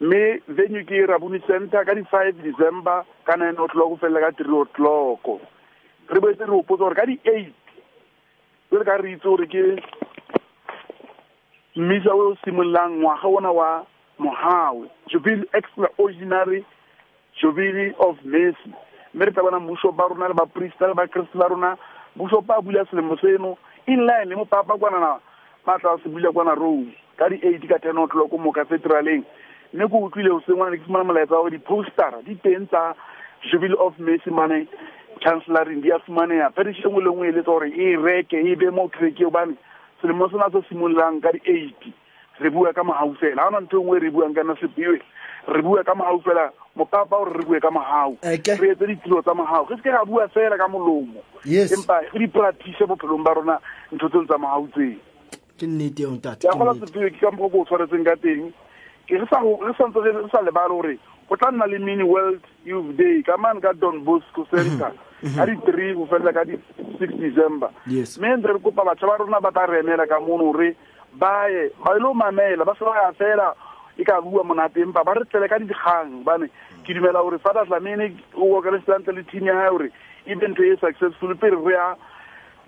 May 0.00 0.40
venue 0.48 0.84
ki 0.84 1.06
Rabuni 1.06 1.40
Center 1.46 1.84
ka 1.84 1.94
di 1.94 2.02
5 2.02 2.42
December 2.42 3.04
ka 3.24 3.36
9 3.36 3.52
o'clock 3.54 3.88
ho 3.88 3.96
fella 4.00 4.20
ka 4.20 4.30
3 4.32 4.48
o'clock. 4.48 5.22
Re 6.08 6.18
boetse 6.20 6.44
re 6.44 6.52
hopotsa 6.52 6.88
gore 6.88 6.96
ka 6.96 7.04
di 7.06 7.20
8 7.24 7.52
jwale 8.70 8.84
ka 8.84 8.96
re 8.96 9.12
itse 9.12 9.28
gore 9.28 9.46
ke 9.46 9.62
mmisa 11.76 12.14
o 12.14 12.36
simololang 12.44 12.98
ngwaga 13.00 13.28
ona 13.28 13.50
wa 13.50 13.86
mogawe 14.18 14.86
jubilee 15.08 15.48
extraordinary 15.52 16.64
jubilee 17.40 17.92
of 17.98 18.16
mercy 18.24 18.72
mme 19.14 19.24
re 19.24 19.32
tla 19.32 19.42
bona 19.42 19.60
mmuso 19.60 19.92
ba 19.92 20.08
rona 20.08 20.28
le 20.28 20.34
baporista 20.34 20.86
le 20.86 20.94
bakeresete 20.94 21.38
ba 21.38 21.48
rona 21.48 21.76
mmuso 22.16 22.42
pa 22.42 22.60
bula 22.60 22.84
selemo 22.90 23.16
seno 23.16 23.58
in 23.86 24.06
line 24.06 24.28
le 24.28 24.36
mopapa 24.36 24.78
kwanana 24.78 25.20
matla 25.66 25.98
se 26.02 26.08
bula 26.08 26.32
kwana 26.32 26.54
road 26.54 26.88
ka 27.16 27.28
di-eight 27.28 27.68
ka 27.68 27.78
ten 27.78 27.98
o'clock 27.98 28.32
mo 28.32 28.52
cathedraleng 28.52 29.24
mme 29.72 29.88
ko 29.88 29.96
utlwile 30.06 30.30
o 30.30 30.40
sengwana 30.46 30.76
ke 30.76 30.84
fumana 30.86 31.04
molaetsa 31.04 31.34
wa 31.34 31.42
gore 31.42 31.56
di-postera 31.58 32.22
di 32.24 32.34
teng 32.36 32.66
tsa 32.66 32.94
jubilee 33.50 33.78
of 33.78 33.98
mercy 33.98 34.30
mane 34.30 34.66
chancelloring 35.20 35.80
di 35.82 35.92
a 35.92 35.98
fumaneya 35.98 36.50
parish 36.50 36.80
e 36.84 36.88
nngwe 36.88 37.04
le 37.04 37.10
ngwe 37.10 37.28
e 37.28 37.32
letsa 37.32 37.50
gore 37.50 37.68
e 37.68 37.96
reke 37.96 38.38
e 38.40 38.56
be 38.56 38.70
mo 38.70 38.88
treke 38.88 39.26
obane 39.26 39.54
selemo 40.00 40.28
sena 40.28 40.50
se 40.50 40.62
simololang 40.68 41.20
ka 41.20 41.32
di-eighty 41.32 41.92
re 42.40 42.50
bua 42.50 42.72
ka 42.72 42.82
mogau 42.82 43.14
fela. 43.20 43.36
Ga 43.36 43.48
ona 43.48 43.60
ntho 43.60 43.82
ngwe 43.82 43.98
e 43.98 44.00
re 44.00 44.10
buang 44.10 44.34
ka 44.34 44.42
na 44.42 44.56
sepiwe 44.56 44.98
re 45.48 45.62
bua 45.62 45.84
ka 45.84 45.94
mogau 45.94 46.20
fela. 46.24 46.50
Mopapa 46.76 47.16
gore 47.20 47.36
re 47.36 47.44
bue 47.44 47.60
ka 47.60 47.70
mogau 47.70 48.16
re 48.24 48.70
etse 48.72 48.86
ditiro 48.86 49.22
tsa 49.22 49.34
mogau 49.34 49.68
ge 49.68 49.76
se 49.76 49.82
ke 49.82 49.92
ga 49.92 50.04
bua 50.04 50.28
fela 50.28 50.56
ka 50.56 50.68
molomo. 50.68 51.20
Empa 51.44 52.00
re 52.00 52.18
di-practice 52.18 52.86
bophelong 52.88 53.22
ba 53.24 53.34
rona 53.36 53.60
ntho 53.92 54.08
tseno 54.08 54.24
tsa 54.24 54.38
mogau 54.38 54.68
tseo 54.72 55.09
ke 55.60 55.66
nnete 55.68 56.02
eo 56.02 56.16
ntate 56.16 56.48
ya 56.48 56.56
gola 56.56 56.72
nnete. 56.72 57.10
ke 57.12 57.20
ka 57.20 57.30
mokgwa 57.30 57.50
ko 57.52 57.60
o 57.60 57.64
tshwaretseng 57.68 58.04
ka 58.08 58.16
teng. 58.16 58.48
Ke 59.06 59.20
re 59.20 59.26
sa 59.28 59.44
re 59.44 59.72
santse 59.76 60.00
re 60.00 60.28
sa 60.32 60.40
lebale 60.40 60.72
gore 60.72 60.94
go 61.28 61.36
tla 61.36 61.50
nna 61.52 61.66
le 61.68 61.78
mini 61.78 62.02
world 62.02 62.40
youth 62.64 62.96
day 62.96 63.22
ka 63.22 63.36
mane 63.36 63.60
ka 63.60 63.72
don 63.72 64.00
bosco 64.04 64.48
center 64.50 64.92
ka 65.36 65.44
di-three 65.46 65.94
go 65.94 66.06
felela 66.08 66.32
ka 66.32 66.44
di-six 66.48 67.12
december. 67.20 67.68
Mme 67.86 68.36
ntse 68.40 68.48
re 68.48 68.60
kopa 68.64 68.88
batšha 68.88 69.06
ba 69.06 69.20
rona 69.20 69.40
ba 69.40 69.52
tla 69.52 69.66
re 69.66 69.84
emela 69.84 70.08
ka 70.08 70.18
mono 70.20 70.50
gore 70.52 70.74
baye 71.12 71.70
ba 71.84 71.96
ile 71.96 72.06
o 72.08 72.14
mamela 72.14 72.64
ba 72.64 72.74
se 72.78 72.84
ba 72.84 72.96
ya 72.96 73.12
fela 73.12 73.54
e 73.98 74.04
ka 74.04 74.20
bua 74.20 74.42
monate 74.44 74.80
empa 74.80 75.04
ba 75.04 75.14
re 75.14 75.28
tlele 75.28 75.48
ka 75.48 75.58
dikgang. 75.60 76.24
Bane 76.24 76.48
ke 76.82 76.94
dumela 76.94 77.22
gore 77.22 77.38
fa 77.38 77.52
datlamene 77.52 78.16
o 78.34 78.56
okeresitante 78.58 79.12
le 79.12 79.22
team 79.28 79.44
ya 79.46 79.54
gae 79.54 79.70
gore 79.70 79.88
e 80.26 80.34
be 80.34 80.46
ntho 80.48 80.64
e 80.64 80.76
successful 80.80 81.34
pele 81.36 81.60
re 81.60 81.74
ya 81.74 81.94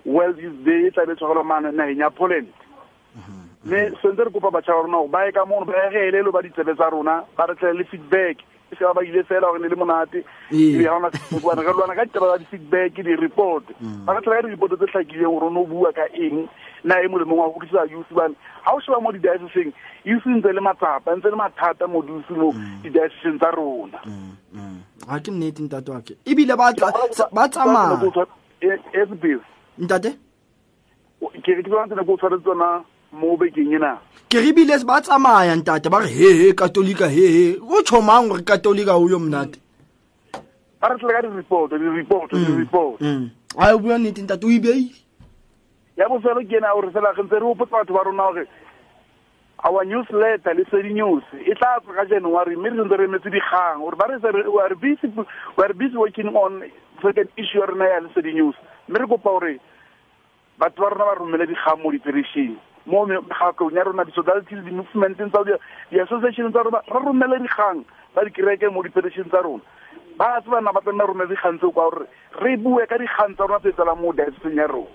world 0.05 0.37
youth 0.39 0.63
day 0.63 0.87
e 0.87 0.91
tlabe 0.91 1.15
tshwarelwa 1.15 1.43
mane 1.43 1.71
nageng 1.71 1.99
ya 1.99 2.09
poland 2.09 2.47
mme 3.65 3.91
sentse 4.01 4.23
re 4.23 4.29
kopa 4.31 4.51
batšha 4.51 4.73
ba 4.73 4.81
rona 4.83 4.97
gore 4.97 5.11
ba 5.11 5.25
ye 5.25 5.31
ka 5.31 5.45
mono 5.45 5.65
ba 5.65 5.73
egelelo 5.87 6.31
ba 6.31 6.41
ditsebe 6.41 6.75
tsa 6.75 6.89
rona 6.89 7.23
ba 7.37 7.45
re 7.47 7.55
tlele 7.55 7.77
le 7.77 7.83
feedback. 7.85 8.37
E 8.71 8.75
se 8.75 8.83
ba 8.83 8.93
ba 8.93 9.03
ile 9.05 9.23
fela 9.23 9.47
gore 9.53 9.61
ne 9.61 9.69
le 9.69 9.75
monate. 9.75 10.25
Ee. 10.51 10.73
ebe 10.75 10.83
ga 10.83 10.95
ona 10.97 11.11
sesekwane 11.13 11.61
re 11.61 11.73
lwana 11.73 11.95
ka 11.95 12.05
ditaba 12.05 12.27
tsa 12.33 12.37
di-feedback 12.43 12.93
di-report. 13.05 13.65
Ba 14.05 14.13
re 14.17 14.21
tlele 14.21 14.41
ka 14.41 14.47
di-report 14.47 14.71
tse 14.77 14.87
tlhakileng 14.91 15.29
gore 15.29 15.45
o 15.45 15.49
ne 15.53 15.59
o 15.61 15.65
bua 15.65 15.93
ka 15.93 16.05
eng 16.17 16.47
na 16.83 16.99
e 16.99 17.07
molemong 17.07 17.39
wa 17.39 17.47
go 17.47 17.59
godisa 17.61 17.85
youth 17.91 18.11
bane 18.11 18.35
ga 18.65 18.73
o 18.75 18.79
sheba 18.81 18.99
mo 18.99 19.11
di-dioceseng 19.13 19.71
youth 20.03 20.25
ntse 20.25 20.51
le 20.51 20.59
matsapa 20.61 21.15
ntse 21.15 21.29
le 21.31 21.35
mathata 21.39 21.87
mo 21.87 22.01
dusi 22.01 22.33
mo 22.33 22.51
di-dioceseng 22.83 23.37
tsa 23.39 23.51
rona. 23.55 23.99
Ga 25.07 25.19
ke 25.23 25.31
nnete 25.31 25.61
ntate 25.63 25.91
wake 25.91 26.13
ebile 26.25 26.55
ba 26.57 26.73
tla- 26.73 26.91
sa- 27.15 27.29
ba 27.31 27.47
tsamaya. 27.47 27.95
esbir 28.93 29.39
ntate? 29.77 30.17
Ke 31.43 31.51
re 31.55 31.63
ke 31.63 31.69
tsona 31.69 31.87
tsene 31.87 32.03
ko 32.05 32.13
o 32.13 32.17
tshwaretse 32.17 32.43
tsona. 32.43 32.83
Mo 33.13 33.37
bekeng 33.37 33.73
ena 33.77 33.97
ke 34.29 34.41
re 34.41 34.49
ebile 34.49 34.73
ba 34.85 35.01
tsamaya 35.01 35.55
ntate 35.55 35.89
ba 35.89 36.01
re 36.01 36.09
hehe 36.09 36.53
katolika 36.53 37.07
hehe 37.07 37.57
o 37.61 37.81
tšhomang 37.81 38.29
gore 38.29 38.43
katolika 38.43 38.97
o 38.97 39.07
yo 39.09 39.19
monate 39.19 39.59
ba 40.81 40.89
re 40.89 40.97
tlele 40.97 41.13
ka 41.13 41.21
di-report 41.21 41.69
di-report 41.77 42.29
di-report 42.33 42.97
a 43.57 43.73
o 43.75 43.79
bua 43.79 43.97
nnete 43.97 44.21
ntate 44.25 44.45
o 44.45 44.49
ibeile 44.49 44.89
ya 45.97 46.09
bofelo 46.09 46.41
ke 46.41 46.57
ena 46.57 46.73
gore 46.73 46.89
fela 46.91 47.13
ge 47.13 47.21
ntse 47.23 47.39
re 47.39 47.45
opotsa 47.45 47.77
batho 47.77 47.93
ba 47.93 48.03
rona 48.09 48.27
gore 48.33 48.47
our 49.63 49.85
newsletter 49.85 50.53
le 50.57 50.65
sedi 50.71 50.93
news 50.93 51.23
e 51.37 51.53
tla 51.55 51.77
tswa 51.79 51.93
ka 51.95 52.05
january 52.09 52.55
mme 52.57 52.69
re 52.69 52.75
sentse 52.81 52.97
re 52.97 53.05
emetse 53.05 53.29
dikgang 53.29 53.79
gore 53.85 53.95
ba 53.95 54.09
re 54.09 54.17
se 54.19 54.31
re- 54.33 54.75
busy 54.75 55.07
we 55.57 55.63
are 55.63 55.73
busy 55.73 55.95
working 55.95 56.33
on 56.33 56.63
second 57.05 57.29
issue 57.37 57.61
ya 57.61 57.69
rona 57.69 57.85
ya 57.85 57.99
le 58.01 58.09
sedi 58.17 58.33
news 58.33 58.55
mme 58.89 58.99
re 58.99 59.07
kopa 59.07 59.29
gore 59.29 59.53
batho 60.57 60.81
ba 60.81 60.89
rona 60.89 61.05
ba 61.05 61.15
romele 61.21 61.45
dikgang 61.47 61.79
mo 61.79 61.93
diperešeng 61.93 62.57
mo 62.85 63.05
megakong 63.05 63.71
ya 63.73 63.83
rona 63.83 64.03
di-societies 64.03 64.63
di-movementeng 64.65 65.31
tsa 65.31 65.43
di- 65.43 65.59
di-association 65.91 66.51
tsa 66.51 66.63
rona 66.63 66.81
re 66.87 66.99
romele 66.99 67.39
dikgang 67.39 67.83
tsa 68.13 68.23
dikereke 68.27 68.69
mo 68.71 68.83
diperešeng 68.83 69.29
tsa 69.29 69.41
rona. 69.41 69.63
Ba 70.17 70.39
tse 70.41 70.49
bana 70.49 70.71
ba 70.73 70.81
tlanna 70.81 71.05
romele 71.07 71.29
dikgang 71.31 71.57
tseo 71.57 71.71
kwa 71.71 71.89
gore 71.89 72.05
re 72.43 72.57
bue 72.57 72.85
ka 72.87 72.97
dikgang 72.97 73.33
tsa 73.35 73.47
rona 73.47 73.59
tse 73.59 73.71
tselang 73.71 73.99
mo 74.01 74.11
dioceseng 74.13 74.55
ya 74.57 74.67
rona. 74.67 74.91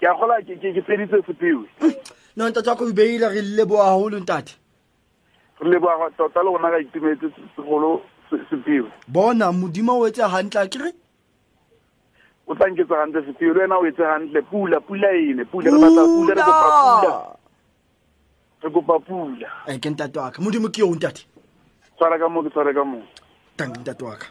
Ke 0.00 0.06
a 0.08 0.14
gola 0.16 0.40
ke 0.44 0.56
tseditse 0.56 1.20
ke 1.24 1.34
no 2.36 2.48
ntate 2.48 2.68
wako 2.68 2.84
o 2.84 2.88
ibeile 2.88 3.28
re 3.28 3.42
leboa 3.42 3.90
gagolo 3.92 4.20
ntate. 4.20 4.54
Re 5.60 5.68
leboa 5.68 6.08
tota 6.16 6.42
le 6.44 6.50
gona 6.56 6.70
ka 6.70 6.78
itumetse 6.80 7.28
segolo 7.56 8.00
sepiwe 8.30 8.86
bona 9.08 9.50
modimo 9.52 9.98
o 9.98 10.06
etse 10.06 10.22
gantle 10.22 10.60
a 10.62 10.68
kere 10.68 10.92
o 12.50 12.54
tlanketsa 12.54 12.94
gantle 12.98 13.22
sepewe 13.26 13.54
le 13.54 13.60
wena 13.60 13.78
o 13.78 13.86
etse 13.86 14.02
gantle 14.02 14.42
pula 14.50 14.80
pula 14.80 15.08
ene 15.14 15.44
pula 15.44 15.70
re 15.70 15.78
batla 15.78 16.02
pula 16.02 16.34
re 16.34 16.42
kopa 16.42 16.68
pula. 16.82 17.12
Re 18.62 18.70
kopa 18.74 18.96
pula. 19.06 19.48
E 19.70 19.78
ke 19.78 19.90
ntate 19.90 20.18
waka 20.18 20.42
modimo 20.42 20.68
ke 20.68 20.82
yo 20.82 20.90
ntate. 20.90 21.22
Tshwara 21.94 22.18
ka 22.18 22.28
moo 22.28 22.42
ke 22.42 22.50
tshware 22.50 22.74
ka 22.74 22.84
moo. 22.84 23.06
Tank 23.56 23.78
ntate 23.78 24.02
waka 24.02 24.26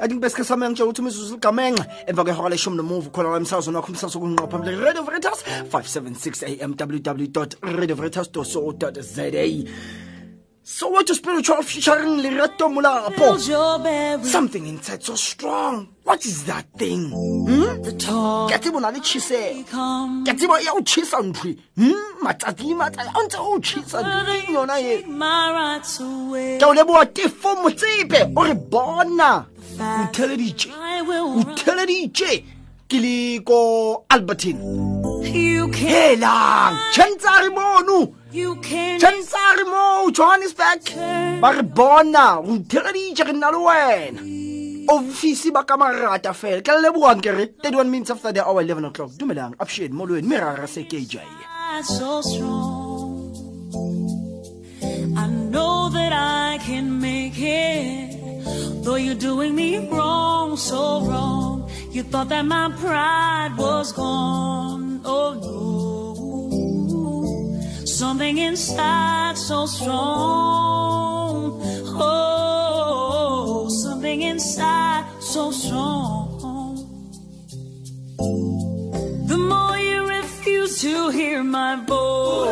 adinkibesike 0.00 0.44
sami 0.44 0.64
angitshela 0.64 0.88
ukuthi 0.88 1.02
imizuzu 1.02 1.34
ligamenxe 1.34 1.84
emva 2.06 2.24
kwehora 2.24 2.48
leshumi 2.48 2.76
nomuva 2.76 3.10
khona 3.10 3.28
lomsazweni 3.28 3.76
wakho 3.76 3.92
umsakazo 3.92 4.20
kunqa 4.20 4.46
phambili 4.48 4.76
radio 4.80 5.02
veritas 5.02 5.44
576 5.68 6.64
am 6.64 6.72
www 6.72 7.46
radio 7.62 7.96
veritas 7.96 8.30
co 8.32 8.74
za 9.00 9.22
Soweto 10.70 11.14
spiritual 11.14 11.62
featuring 11.62 12.22
Lerato 12.22 12.68
Mulapo. 12.70 13.36
Something 14.24 14.68
inside 14.68 15.02
so 15.02 15.16
strong. 15.16 15.88
What 16.04 16.24
is 16.24 16.44
that 16.44 16.64
thing? 16.78 17.10
Hmm? 17.10 17.82
The 17.82 17.92
talk. 17.98 18.52
Ke 18.52 18.60
tsebo 18.62 18.80
na 18.80 18.90
le 18.90 19.00
tshise. 19.00 19.66
Ke 19.66 20.32
tsebo 20.32 20.62
ya 20.62 20.70
o 20.72 20.80
tshisa 20.80 21.18
ntwe. 21.26 21.58
Hmm? 21.74 22.22
Matsatsi 22.22 22.68
le 22.68 22.74
matsatsi 22.78 23.10
a 23.10 23.20
ntse 23.26 23.38
o 23.40 23.58
tshisa 23.58 23.98
ntwe 23.98 24.54
yona 24.54 24.78
ye. 24.78 25.02
Ke 25.02 26.64
o 26.64 26.72
leboa 26.72 27.04
tefo 27.06 27.56
motsepe 27.62 28.30
o 28.36 28.44
re 28.46 28.54
bona. 28.54 29.46
O 29.74 30.06
theleditše. 30.14 30.70
O 30.70 31.42
theleditše. 31.58 32.44
Ke 32.86 32.98
le 33.02 33.40
ko 33.42 34.04
Albertine. 34.08 34.62
Helang. 35.74 36.78
Tshentsa 36.94 37.42
re 37.42 37.50
mono. 37.50 38.14
re 39.10 39.19
johannesburg 40.20 40.82
ba 41.40 41.48
re 41.56 41.62
bona 41.64 42.44
re 42.44 43.32
nna 43.32 43.48
le 43.54 43.60
wena 43.64 44.20
office 44.92 45.48
ba 45.48 45.64
fela 45.64 46.60
ke 46.60 46.72
lebogang 46.84 47.20
ke 47.24 47.30
re 47.32 47.44
31 47.64 47.88
minutes 47.88 48.10
after 48.12 48.32
the 48.32 48.44
hour 48.44 48.60
11 48.60 48.84
o'clock 48.84 49.10
dumelang 49.16 49.56
mo 49.96 50.04
se 50.66 50.84
ke 50.84 51.00
jae. 51.08 51.24
I 55.16 55.26
know 55.48 55.88
that 55.88 56.12
I 56.12 56.58
can 56.58 57.00
make 57.00 57.38
it. 57.38 58.84
Though 58.84 58.96
you're 58.96 59.14
doing 59.14 59.54
me 59.54 59.88
wrong, 59.88 60.56
so 60.56 61.00
wrong. 61.06 61.70
You 61.92 62.02
thought 62.02 62.28
that 62.28 62.44
my 62.44 62.70
pride 62.76 63.54
was 63.56 63.92
gone. 63.92 65.00
Oh 65.04 65.34
no. 65.40 66.09
Something 68.00 68.38
inside 68.38 69.36
so 69.36 69.66
strong. 69.66 71.60
Oh, 72.00 73.68
something 73.68 74.22
inside 74.22 75.04
so 75.20 75.50
strong. 75.50 76.78
The 79.28 79.36
more 79.36 79.76
you 79.76 80.08
refuse 80.08 80.80
to 80.80 81.10
hear 81.10 81.44
my 81.44 81.76
voice, 81.84 82.48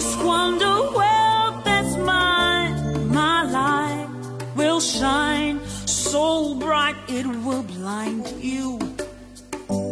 Squander 0.00 0.92
wealth 0.94 1.64
that's 1.64 1.96
mine. 1.96 3.12
My 3.12 3.42
light 3.50 4.08
will 4.54 4.80
shine 4.80 5.58
so 5.86 6.54
bright 6.54 6.94
it 7.08 7.26
will 7.26 7.64
blind 7.64 8.28
you. 8.40 8.78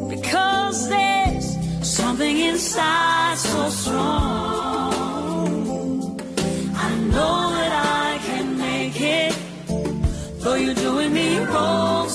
Because 0.08 0.88
there's 0.88 1.56
something 1.82 2.38
inside 2.38 3.36
so 3.36 3.68
strong. 3.68 4.92
I 6.76 6.90
know 7.12 7.50
that 7.58 7.72
I 8.06 8.18
can 8.26 8.56
make 8.56 9.00
it. 9.00 9.34
Though 10.38 10.54
you're 10.54 10.74
doing 10.74 11.12
me 11.12 11.38
wrong. 11.38 12.08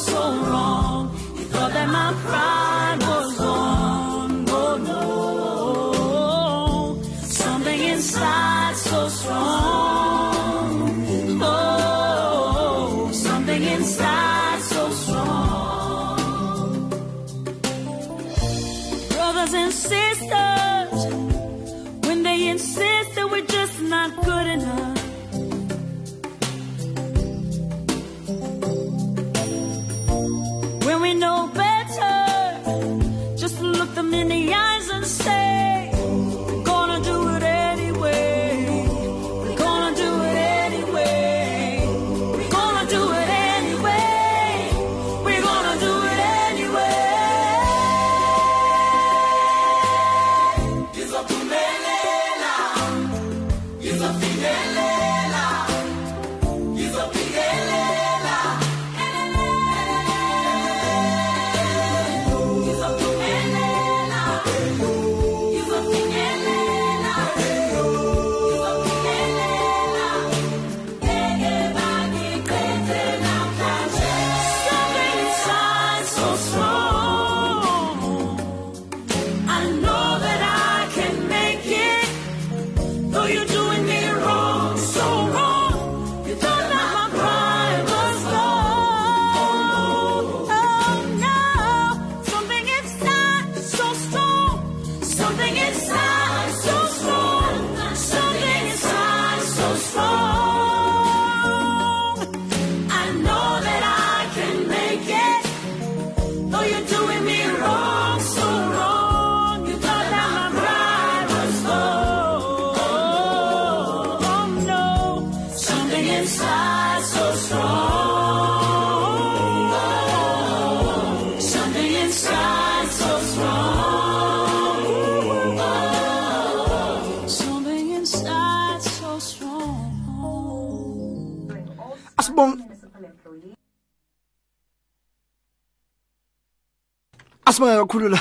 Asibonga 137.61 137.85
kakhulu 137.85 138.09
la 138.09 138.17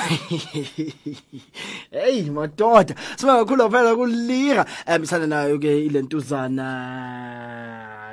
hey 1.91 2.31
madoda 2.31 2.95
sibonga 3.17 3.45
kakhulu 3.45 3.71
phela 3.71 3.97
kulira 3.97 4.67
um 4.87 5.03
isana 5.03 5.27
nayo 5.27 5.59
ke 5.59 5.87
ilentuzana 5.87 6.69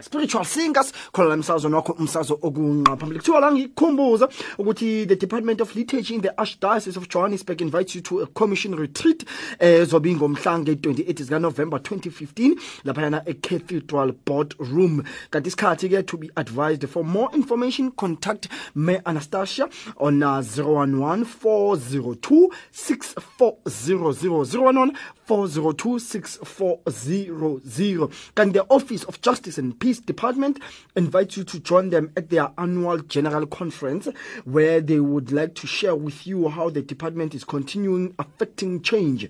spiritual 0.02 0.46
singers 0.46 0.94
khona 1.12 1.30
la 1.30 1.36
umsakazo 1.36 1.70
wakho 1.70 1.94
umsakazo 1.94 2.40
okunqa 2.42 2.98
phambili. 2.98 3.20
Kuthiwa 3.20 3.40
la 3.40 3.52
ngikukhumbuza 3.52 4.30
ukuthi 4.58 5.06
the 5.06 5.16
department 5.16 5.62
of 5.62 5.76
liturgy 5.76 6.16
in 6.16 6.22
the 6.22 6.34
archdiocese 6.38 6.98
of 6.98 7.08
johannesburg 7.10 7.62
invites 7.62 7.96
you 7.96 8.02
to 8.02 8.22
a 8.22 8.28
commission 8.28 8.76
retreat 8.76 9.24
eh, 9.60 9.82
ezobe 9.82 10.12
ingomhla 10.12 10.60
nge-28 10.60 11.24
zikanovember 11.24 11.80
2015 11.80 12.58
laphayana 12.84 13.22
ecathedral 13.26 14.14
board 14.26 14.56
room 14.60 15.04
kanti 15.30 15.48
isikhathi 15.48 15.90
ke 15.90 16.04
to 16.06 16.18
be 16.18 16.30
advised 16.36 16.88
for 16.88 17.04
more 17.04 17.30
information 17.36 17.92
contact 17.92 18.48
me 18.76 19.00
anastasia 19.06 19.68
on 19.98 20.24
uh, 20.24 20.42
011 20.42 21.26
402 21.26 22.50
6400 22.72 24.14
011 24.44 24.92
402 25.28 26.00
6400 26.00 28.10
kanti 28.36 28.54
the 28.54 28.66
office 28.70 29.04
of 29.04 29.20
justice 29.22 29.58
and 29.58 29.78
peace 29.78 30.00
department 30.00 30.58
invites 30.96 31.36
you 31.36 31.44
to 31.44 31.60
join 31.60 31.90
them 31.90 32.14
at 32.16 32.30
their 32.30 32.50
annual 32.58 33.00
general 33.00 33.46
conference 33.46 34.08
where 34.46 34.80
they 34.80 35.02
would 35.02 35.34
like 35.34 35.54
to 35.54 35.68
share 35.68 35.96
with 35.96 36.26
you 36.26 36.48
how 36.48 36.70
the 36.70 36.82
department 36.82 37.36
is 37.36 37.44
continuing 37.44 38.16
affecting 38.18 38.82
change 38.82 39.30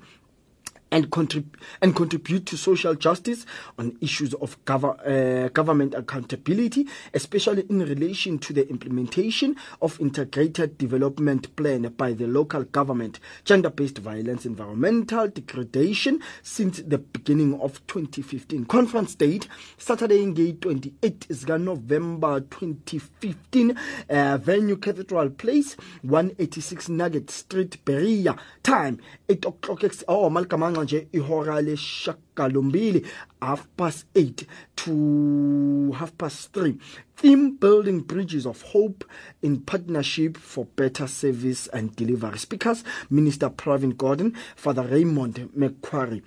and 0.92 1.10
contrib- 1.10 1.56
and 1.82 1.96
contribute 1.96 2.46
to 2.48 2.58
social 2.58 2.96
justice 2.96 3.46
on 3.78 3.98
issues 4.02 4.34
of 4.36 4.64
gov- 4.66 4.98
uh, 5.06 5.50
government 5.50 5.94
accountability, 5.94 6.88
especially 7.14 7.66
in 7.70 7.80
relation 7.80 8.38
to 8.40 8.54
the 8.54 8.68
implementation 8.70 9.56
of 9.82 10.00
integrated 10.00 10.78
development 10.78 11.56
plan 11.56 11.82
by 11.98 12.14
the 12.14 12.28
local 12.28 12.64
government, 12.64 13.20
gender-based 13.46 13.98
violence, 14.00 14.46
environmental 14.46 15.28
degradation 15.28 16.20
since 16.42 16.82
the 16.82 16.98
beginning 16.98 17.60
of 17.62 17.86
2015. 17.88 18.66
Conference 18.66 19.16
date 19.16 19.48
Saturday, 19.78 20.26
Gate 20.32 20.62
28 20.62 21.26
is 21.30 21.48
November 21.48 22.42
2015. 22.42 23.78
Uh, 24.10 24.38
venue 24.38 24.76
Cathedral 24.78 25.30
Place, 25.30 25.76
186 26.02 26.90
Nugget 26.90 27.30
Street, 27.32 27.78
Beria. 27.86 28.38
Time 28.64 29.00
8 29.30 29.46
o'clock. 29.46 29.84
Oh, 30.08 30.30
maligamanga 30.30 30.77
nje 30.84 31.08
ihora 31.12 31.62
leshagalombili 31.62 33.06
half 33.42 33.68
past 33.78 34.06
8 34.16 34.46
to 34.76 35.92
half 35.98 36.18
past 36.18 36.54
3 36.54 36.78
theme 37.18 37.56
building 37.56 38.02
bridges 38.02 38.46
of 38.46 38.62
hope 38.62 39.04
in 39.42 39.60
partnership 39.60 40.38
for 40.38 40.66
better 40.66 41.08
service 41.08 41.66
and 41.70 41.96
delivery. 41.96 42.38
Speakers 42.38 42.84
minister 43.10 43.50
pravin 43.50 43.98
gordon 43.98 44.36
father 44.56 44.84
raymond 44.84 45.50
mcquarrie 45.58 46.22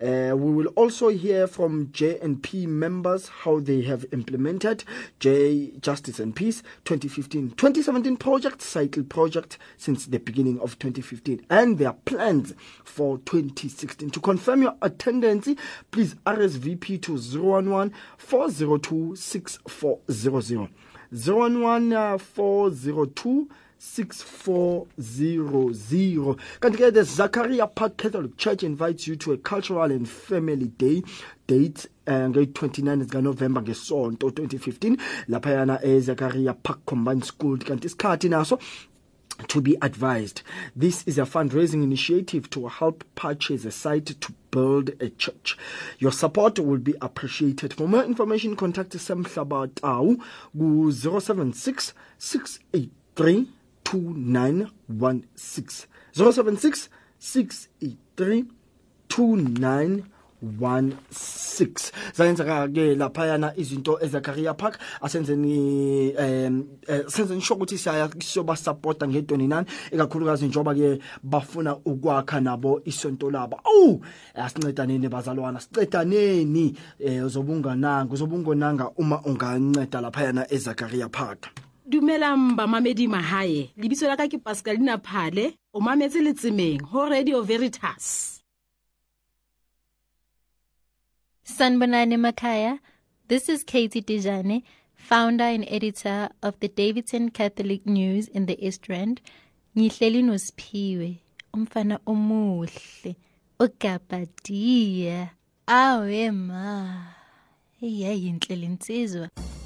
uh, 0.00 0.36
we 0.36 0.52
will 0.52 0.68
also 0.76 1.08
hear 1.08 1.48
from 1.48 1.88
jnp 1.88 2.66
members 2.68 3.28
how 3.28 3.58
they 3.58 3.82
have 3.82 4.06
implemented 4.12 4.84
j 5.18 5.72
justice 5.80 6.20
and 6.20 6.36
peace 6.36 6.62
2015-2017 6.84 8.16
project 8.18 8.62
cycle 8.62 9.02
project 9.02 9.58
since 9.76 10.06
the 10.06 10.18
beginning 10.18 10.60
of 10.60 10.78
2015 10.78 11.44
and 11.50 11.78
their 11.78 11.92
plans 11.92 12.54
for 12.84 13.18
2016 13.18 14.10
to 14.10 14.20
confirm 14.20 14.62
your 14.62 14.76
attendance 14.80 15.48
please 15.90 16.14
rsvp 16.26 16.55
to 16.98 17.16
011 17.16 17.92
402 18.18 19.16
6400 19.16 20.68
011 21.12 22.18
402 22.18 23.48
6400 23.78 26.36
kanti 26.60 26.78
ke 26.78 26.94
the 26.94 27.04
zachariah 27.04 27.66
park 27.66 27.96
catholic 27.96 28.36
church 28.36 28.62
invites 28.62 29.06
you 29.06 29.16
to 29.16 29.32
a 29.32 29.36
cultural 29.36 29.90
and 29.90 30.08
family 30.08 30.68
day. 30.68 31.02
Date 31.46 31.86
uh, 32.06 32.28
nge-29 32.28 33.04
zikanovemba 33.04 33.62
ngesonto 33.62 34.30
2015 34.30 34.96
laphayana 35.28 35.84
ezachariah 35.84 36.54
park 36.62 36.78
combined 36.86 37.24
school. 37.24 37.58
Kanti 37.58 37.86
isikhathi 37.86 38.28
naso 38.28 38.58
to 39.48 39.60
be 39.60 39.76
advised. 39.82 40.42
This 40.74 41.02
is 41.06 41.18
a 41.18 41.22
fundraising 41.22 41.82
initiative 41.82 42.48
to 42.50 42.68
help 42.68 43.04
purchase 43.14 43.64
a 43.64 43.70
site 43.70 44.20
to 44.20 44.32
build 44.50 44.90
a 45.00 45.10
church. 45.10 45.56
Your 45.98 46.12
support 46.12 46.58
will 46.58 46.78
be 46.78 46.94
appreciated. 47.00 47.74
For 47.74 47.88
more 47.88 48.04
information, 48.04 48.56
contact 48.56 48.98
Sam 48.98 49.24
Tau 49.24 50.16
076 50.54 51.92
683 52.18 53.48
2916. 53.84 55.86
076 56.12 56.88
683 57.18 58.44
2916 59.08 60.15
zayenzeka 62.14 62.68
ke 62.68 62.94
laphayana 62.94 63.52
izinto 63.56 63.98
ezakaria 64.02 64.54
park. 64.54 64.78
Asenzeni 65.00 66.14
um 66.18 66.64
senzeni 67.08 67.40
sho 67.40 67.54
ukuthi 67.54 67.78
siyaya 67.78 68.08
siyoba 68.18 68.56
supporta 68.56 69.06
nge-29 69.08 69.64
ikakhulukazi 69.92 70.46
njengoba 70.46 70.74
ke 70.74 70.98
bafuna 71.22 71.76
ukwakha 71.76 72.40
nabo 72.40 72.80
isonto 72.84 73.30
labo. 73.30 73.60
Awu 73.64 74.00
asincedaneni 74.34 75.08
bazalwana 75.08 75.60
sicedaneni 75.60 76.76
um 77.00 77.24
uzobe 77.24 77.52
ungananga 77.52 78.14
uzobe 78.14 78.36
ungonanga 78.36 78.90
uma 78.96 79.20
unganceda 79.24 80.00
laphayana 80.00 80.52
ezakaria 80.52 81.08
park. 81.08 81.46
Dumelang 81.86 82.56
bamamedi 82.56 83.08
mahae 83.08 83.70
lebitso 83.78 84.08
la 84.08 84.16
ka 84.16 84.26
ke 84.26 84.38
pascalina 84.42 84.98
phale 84.98 85.54
o 85.72 85.80
mametse 85.80 86.18
letsemeng 86.18 86.82
ho 86.82 87.08
radio 87.08 87.42
veritas. 87.42 88.35
Sanbonani 91.46 92.16
Makaya, 92.18 92.80
this 93.28 93.48
is 93.48 93.62
Katie 93.62 94.02
Dijane, 94.02 94.64
founder 94.96 95.44
and 95.44 95.64
editor 95.68 96.28
of 96.42 96.58
the 96.58 96.66
Davidson 96.66 97.30
Catholic 97.30 97.86
News 97.86 98.26
in 98.26 98.46
the 98.46 98.66
East 98.66 98.88
Rand. 98.88 99.20
Ngihleli 99.76 100.24
noSphiwe, 100.24 101.18
umfana 101.54 102.00
omuhle, 102.04 103.14
ogabadiya. 103.60 105.30
Awe 105.68 106.30
ma. 106.32 107.14
Iyayinhle 107.80 108.56
lensizwa. 108.56 109.30
It's 109.36 109.65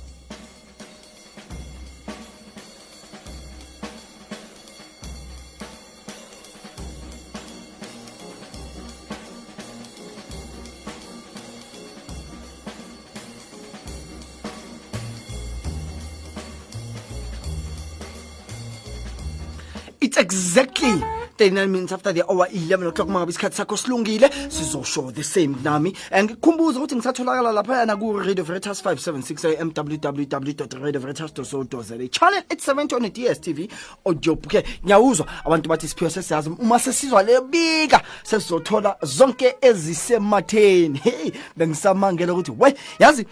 exactly. 20.20 21.02
39 21.38 21.72
minutes 21.72 21.92
after 21.92 22.12
the 22.12 22.22
hour 22.30 22.46
11 22.52 22.87
o'clock 22.88 23.09
mangabe 23.09 23.30
isikhathi 23.30 23.56
sakho 23.56 23.76
silungile 23.76 24.30
sizosho 24.48 25.14
the 25.14 25.22
same 25.22 25.56
nami. 25.64 25.96
Ngikhumbuza 26.12 26.78
ukuthi 26.78 26.96
ngisatholakala 26.96 27.52
lapha 27.52 27.87
na 27.87 27.96
ku 27.96 28.18
Radio 28.18 28.44
Veritas 28.44 28.83
576 28.83 29.61
am 29.61 29.72
www.radioveritas.co.za 29.76 32.09
channel 32.09 32.42
870 32.50 32.96
on 32.96 33.11
DStv 33.11 33.68
audio 34.04 34.35
bouquet 34.35 34.66
nyawuzwa 34.85 35.26
abantu 35.44 35.68
bathi 35.68 35.88
siphiwe 35.88 36.11
sesiyazi 36.11 36.50
uma 36.50 36.78
sesizwa 36.78 37.22
le 37.22 37.40
bika 37.40 38.02
sesizothola 38.22 38.96
zonke 39.02 39.56
ezisematheni. 39.61 40.98
Hey 40.98 41.30
bengisamangela 41.56 42.33
ukuthi 42.33 42.52
we 42.59 42.74
yazi 42.98 43.26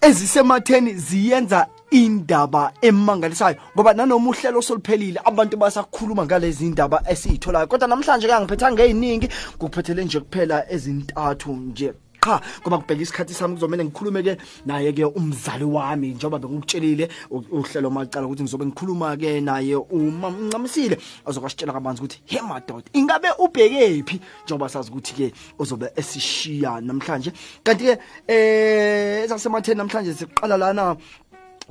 ezisematheni 0.00 0.94
ziyenza 0.94 1.66
indaba 1.92 2.72
emangalisayo 2.80 3.56
ngoba 3.76 3.94
nanoma 3.94 4.30
uhlelo 4.30 4.58
osoluphelile 4.58 5.20
abantu 5.24 5.56
basakhuluma 5.56 6.24
ngalezi 6.26 6.66
indaba 6.66 7.02
esizitholayo 7.08 7.66
kodwa 7.66 7.88
namhlanje 7.88 8.26
ke 8.26 8.34
angiphethanga 8.34 8.82
eziningi 8.84 9.28
kukuphethele 9.58 10.04
nje 10.04 10.20
kuphela 10.20 10.64
ezintathu 10.72 11.52
nje. 11.52 11.92
Cha 12.24 12.40
ngoba 12.62 12.78
kubheka 12.78 13.02
isikhathi 13.02 13.34
sami 13.34 13.54
kuzomela 13.54 13.84
ngikhulume 13.84 14.22
ke 14.22 14.36
naye 14.66 14.92
ke 14.92 15.04
umzali 15.04 15.64
wami 15.64 16.14
njengoba 16.14 16.38
bengikutshelile 16.38 17.08
u- 17.30 17.42
uhlelo 17.50 17.90
macala 17.90 18.26
ukuthi 18.26 18.42
ngizobe 18.42 18.66
ngikhuluma 18.66 19.16
ke 19.16 19.40
naye 19.40 19.74
umamncamisile 19.74 20.98
azokwasitshela 21.26 21.72
kabanzi 21.72 21.98
ukuthi 22.00 22.22
he 22.26 22.40
madoda 22.40 22.86
ingabe 22.92 23.28
ubheke 23.38 24.04
phi? 24.06 24.20
Njengoba 24.44 24.68
sazi 24.68 24.90
ukuthi 24.90 25.14
ke 25.14 25.32
uzobe 25.58 25.90
esishiya 25.96 26.80
namhlanje. 26.80 27.32
Kanti 27.64 27.84
ke 27.84 27.98
eh 28.28 29.26
zasematheni 29.26 29.78
namhlanje 29.78 30.14
siqala 30.14 30.56
lana 30.56 30.96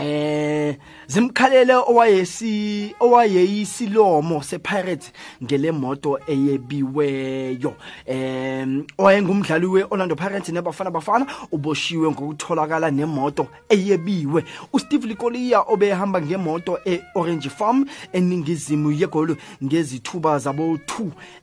eh 0.01 0.77
zimkhalele 1.07 1.73
owayesi 1.73 2.95
owayeyisilomo 2.99 4.41
sepirates 4.43 5.11
ngelemoto 5.43 6.19
eyebiweyo. 6.27 7.73
Em 8.05 8.85
owayengumdlali 8.97 9.65
weOrlando 9.65 10.15
Pirates 10.15 10.49
nebafana 10.49 10.91
bafana 10.91 11.25
uboshiwe 11.51 12.11
ngokutholakala 12.11 12.91
nemoto 12.91 13.47
eyebiwe. 13.69 14.43
uSteve 14.73 15.07
Likolia 15.07 15.61
obehamba 15.61 16.21
ngemoto 16.21 16.79
eOrange 16.85 17.49
Farm 17.49 17.85
eningizimu 18.13 18.91
yegoli 18.91 19.35
ngezithuba 19.63 20.39
zabo 20.39 20.77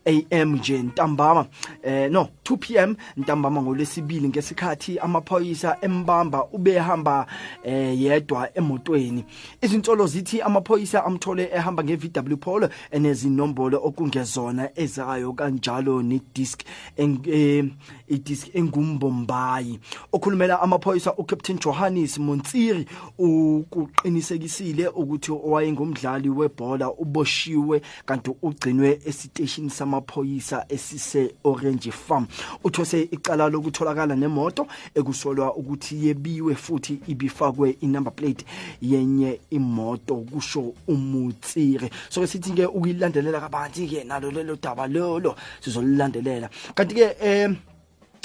2 0.04 0.42
am 0.42 0.54
nje 0.56 0.78
ntambama. 0.78 1.46
Eh 1.82 2.10
no 2.10 2.28
2 2.44 2.56
pm 2.56 2.94
ntambama 3.16 3.62
ngolesibili 3.62 4.28
ngesikhathi 4.28 4.98
amaphoyisa 4.98 5.76
embamba 5.80 6.44
ubehamba 6.52 7.26
eh 7.64 8.02
yedwa 8.02 8.47
emotweni. 8.54 9.24
Izinsolo 9.62 10.06
zithi 10.06 10.42
amaphoyisa 10.42 11.04
amthole 11.04 11.50
ehamba 11.52 11.84
ngeVW 11.84 12.36
Polo 12.36 12.68
enezinombolo 12.90 13.80
okungezona 13.84 14.70
ezayo 14.76 15.32
kanjalo 15.32 16.02
nedisk 16.02 16.62
eh, 16.96 17.64
idisk 18.08 18.54
engumbombayi 18.54 19.80
okhulumela 20.12 20.60
amaphoyisa 20.60 21.14
uCaptain 21.16 21.58
Johannes 21.58 22.18
Montsiri 22.18 22.86
ukuqinisekisile 23.18 24.88
ukuthi 24.88 25.32
owayengumdlali 25.32 26.28
webhola 26.28 26.90
uboshiwe 26.90 27.82
kanti 28.06 28.30
ugcinwe 28.42 29.00
esiteshini 29.06 29.70
samaphoyisa 29.70 30.64
esise 30.68 31.34
Orange 31.44 31.90
Farm. 31.90 32.26
Uthose 32.64 33.02
icala 33.02 33.48
lokutholakala 33.48 34.16
nemoto 34.16 34.66
ekusolwa 34.94 35.56
ukuthi 35.56 36.06
yebiwe 36.06 36.54
futhi 36.54 37.00
ibifakwe 37.06 37.76
inumber 37.80 38.12
plate 38.12 38.44
yenye 38.82 39.40
imoto 39.50 40.16
kusho 40.16 40.74
umutsire 40.88 41.90
so 42.08 42.26
sithi 42.26 42.52
ke 42.52 42.66
ukuyilandelela 42.66 43.40
kabanzi 43.40 43.86
ke 43.86 44.04
nalo 44.04 44.30
lelo 44.30 44.56
daba 44.56 44.86
lolo 44.86 45.34
sizolilandelela 45.60 46.50
kanti 46.74 46.94
ke 46.94 47.16
eh 47.20 47.50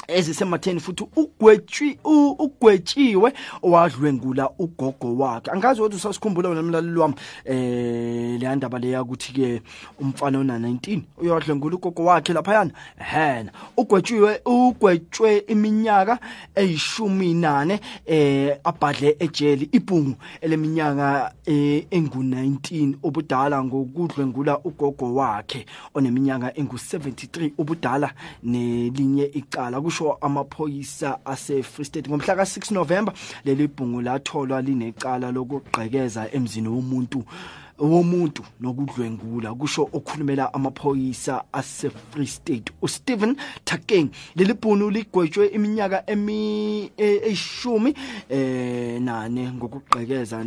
ezisematheni 0.08 0.80
futhi 0.80 1.04
ugwetshi 1.16 1.98
u- 2.04 2.30
ugwetshiwe 2.38 3.32
owadlwengula 3.62 4.50
ugogo 4.58 5.16
wakhe. 5.16 5.50
Angazi 5.50 5.80
ukuthi 5.80 5.96
usasikhumbula 5.96 6.54
nomlaleli 6.54 6.98
wami 6.98 7.14
eh 7.44 8.40
le 8.40 8.56
ndaba 8.56 8.78
leya 8.78 9.02
ukuthi 9.02 9.32
ke 9.32 9.62
umfana 10.00 10.38
ona 10.38 10.58
19 10.58 11.00
uyawadlwengula 11.18 11.76
ugogo 11.76 12.04
wakhe 12.04 12.32
lapha 12.32 12.54
yana 12.54 12.70
ehena 13.00 13.52
ugwetshiwe 13.76 14.40
ugwetshwe 14.44 15.38
iminyaka 15.48 16.18
eyishumi 16.54 17.34
nane 17.34 17.80
eh 18.06 18.58
abhadle 18.64 19.16
ejeli 19.18 19.68
ibhungu 19.72 20.14
eleminyaka 20.40 21.32
eh, 21.46 21.84
engu19 21.90 22.94
ubudala 23.02 23.64
ngokudlwengula 23.64 24.58
ugogo 24.58 25.14
wakhe 25.14 25.66
oneminyaka 25.94 26.48
engu73 26.48 27.50
ubudala 27.58 28.12
nelinye 28.42 29.24
icala. 29.34 29.80
Kusho 29.94 30.18
amaphoyisa 30.20 31.18
ase 31.24 31.62
Free 31.62 31.84
State. 31.84 32.08
Ngomhla 32.08 32.34
ka6 32.34 32.74
November 32.74 33.14
leli 33.44 33.68
bhungu 33.68 34.00
latholwa 34.00 34.62
linecala 34.62 35.32
lokugqekeza 35.32 36.32
emzini 36.32 36.68
womuntu 36.68 37.24
womuntu 37.78 38.42
nokudlwengula 38.60 39.54
kusho 39.54 39.88
okhulumela 39.92 40.54
amaphoyisa 40.54 41.44
ase 41.52 41.90
Free 42.10 42.26
State 42.26 42.72
uStephen 42.82 43.36
Takeng 43.64 44.08
leli 44.36 44.54
bhunu 44.54 44.90
ligwetshwe 44.90 45.46
iminyaka 45.46 46.04
eyishumi 46.96 47.94
eh 48.28 49.00
nane 49.00 49.52
ngokugqekeza 49.52 50.44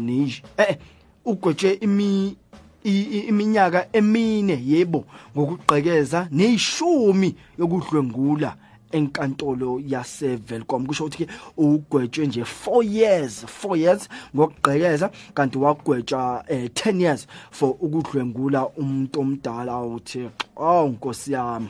eh 0.58 0.78
ugwetshwe 1.26 1.74
imi 1.82 2.36
iminyaka 2.84 3.88
emine 3.94 4.62
yebo 4.66 5.06
ngokugqekeza 5.36 6.28
neyishumi 6.32 7.36
yokudlwengula. 7.60 8.58
Enkantolo 8.92 9.82
yase 9.88 10.36
Velcom 10.36 10.86
kusho 10.86 11.06
ukuthi 11.06 11.26
ke 11.26 11.32
ugwetshwe 11.58 12.28
nje 12.28 12.42
4 12.42 12.84
years 12.84 13.46
4 13.64 13.78
years 13.78 14.10
ngokugqekeza 14.36 15.12
kanti 15.34 15.58
wagwetshwa 15.58 16.44
eh, 16.48 16.70
10 16.74 17.02
years 17.02 17.28
for 17.52 17.76
ukudlwengula 17.80 18.68
umuntu 18.68 19.20
omdala 19.20 19.82
uthi 19.82 20.30
oh 20.56 20.88
nkosi 20.88 21.32
yami. 21.32 21.70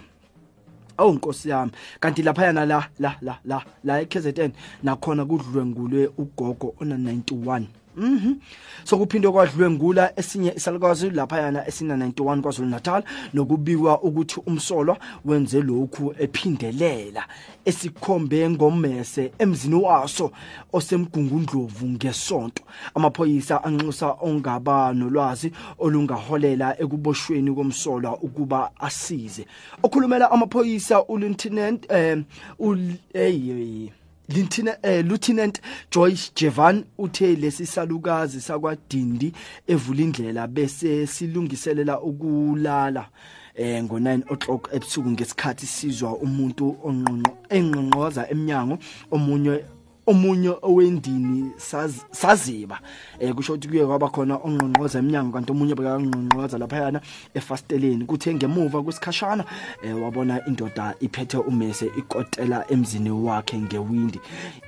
Awu 0.97 1.13
nkosi 1.13 1.49
yami. 1.49 1.71
Kanti 1.99 2.23
lapha 2.23 2.45
yana 2.45 2.65
la 2.65 2.89
la 2.99 3.15
la 3.21 3.39
la 3.45 3.63
la 3.83 4.01
eKZN 4.01 4.51
nakhona 4.83 5.25
kudlwengulwe 5.25 6.09
ugogo 6.17 6.75
ona 6.81 6.97
91 6.97 7.63
Mhm. 7.97 8.35
So 8.83 8.97
kuphindwe 8.97 9.31
kwadlwengula 9.31 10.19
esinye 10.19 10.53
isalukazi 10.55 11.09
lapha 11.09 11.41
yana 11.41 11.67
esina 11.67 11.95
91 11.97 12.41
kwaZulu 12.41 12.69
Natal 12.69 13.03
nokubikwa 13.33 14.01
ukuthi 14.01 14.41
umsolwa 14.45 14.97
wenze 15.25 15.61
lokhu 15.61 16.13
ephindelela 16.19 17.25
esikhombe 17.65 18.49
ngomese 18.49 19.31
emzini 19.39 19.75
waso 19.75 20.31
osemgungundlovu 20.73 21.87
ngesonto. 21.87 22.63
Amaphoyisa 22.95 23.63
anxusa 23.63 24.15
ongaba 24.21 24.93
nolwazi 24.93 25.51
olungaholela 25.79 26.79
ekuboshweni 26.81 27.55
komsolwa 27.55 28.17
ukuba 28.21 28.71
asize. 28.79 29.45
Okhulumela 29.83 30.31
amaphoyisa 30.31 31.03
ulieutenant 31.03 31.91
eh 31.91 32.23
ul 32.59 32.79
hey 33.13 33.89
Lieutenant 34.29 34.77
eh, 34.83 35.01
Lieutenant 35.03 35.61
Joyce 35.91 36.31
Jevan 36.35 36.83
uthe 36.97 37.35
lesisalukazi 37.35 38.41
sakwaDindi 38.41 39.33
evula 39.67 40.01
indlela 40.01 40.47
bese 40.47 41.07
silungiselela 41.07 42.01
ukulala 42.01 43.09
eh 43.55 43.83
ngo9 43.83 44.33
o'clock 44.33 44.69
ebusuku 44.73 45.11
ngesikhathi 45.11 45.65
sizwa 45.65 46.17
umuntu 46.17 46.75
onqonqo 46.83 47.31
enqonqoza 47.49 48.29
eminyango 48.29 48.77
omunye 49.11 49.63
omunye 50.07 50.55
owendini 50.61 51.51
saz- 51.57 52.05
saziba. 52.11 52.79
Eh 53.19 53.33
kusho 53.33 53.53
ukuthi 53.53 53.67
kuye 53.67 53.85
kwaba 53.85 54.09
khona 54.09 54.35
ongqongqoza 54.35 54.99
eminyango 54.99 55.31
kanti 55.33 55.51
omunye 55.51 55.75
bekangqongqoza 55.75 56.57
laphayana 56.57 57.01
efasteleni. 57.33 58.05
Kuthe 58.05 58.33
ngemuva 58.33 58.81
kwesikhashana 58.83 59.45
eh 59.83 59.93
wabona 60.01 60.45
indoda 60.47 60.95
iphethe 60.99 61.37
umese 61.37 61.91
ikotela 61.97 62.65
emzini 62.71 63.09
wakhe 63.11 63.57
ngewindi. 63.57 64.19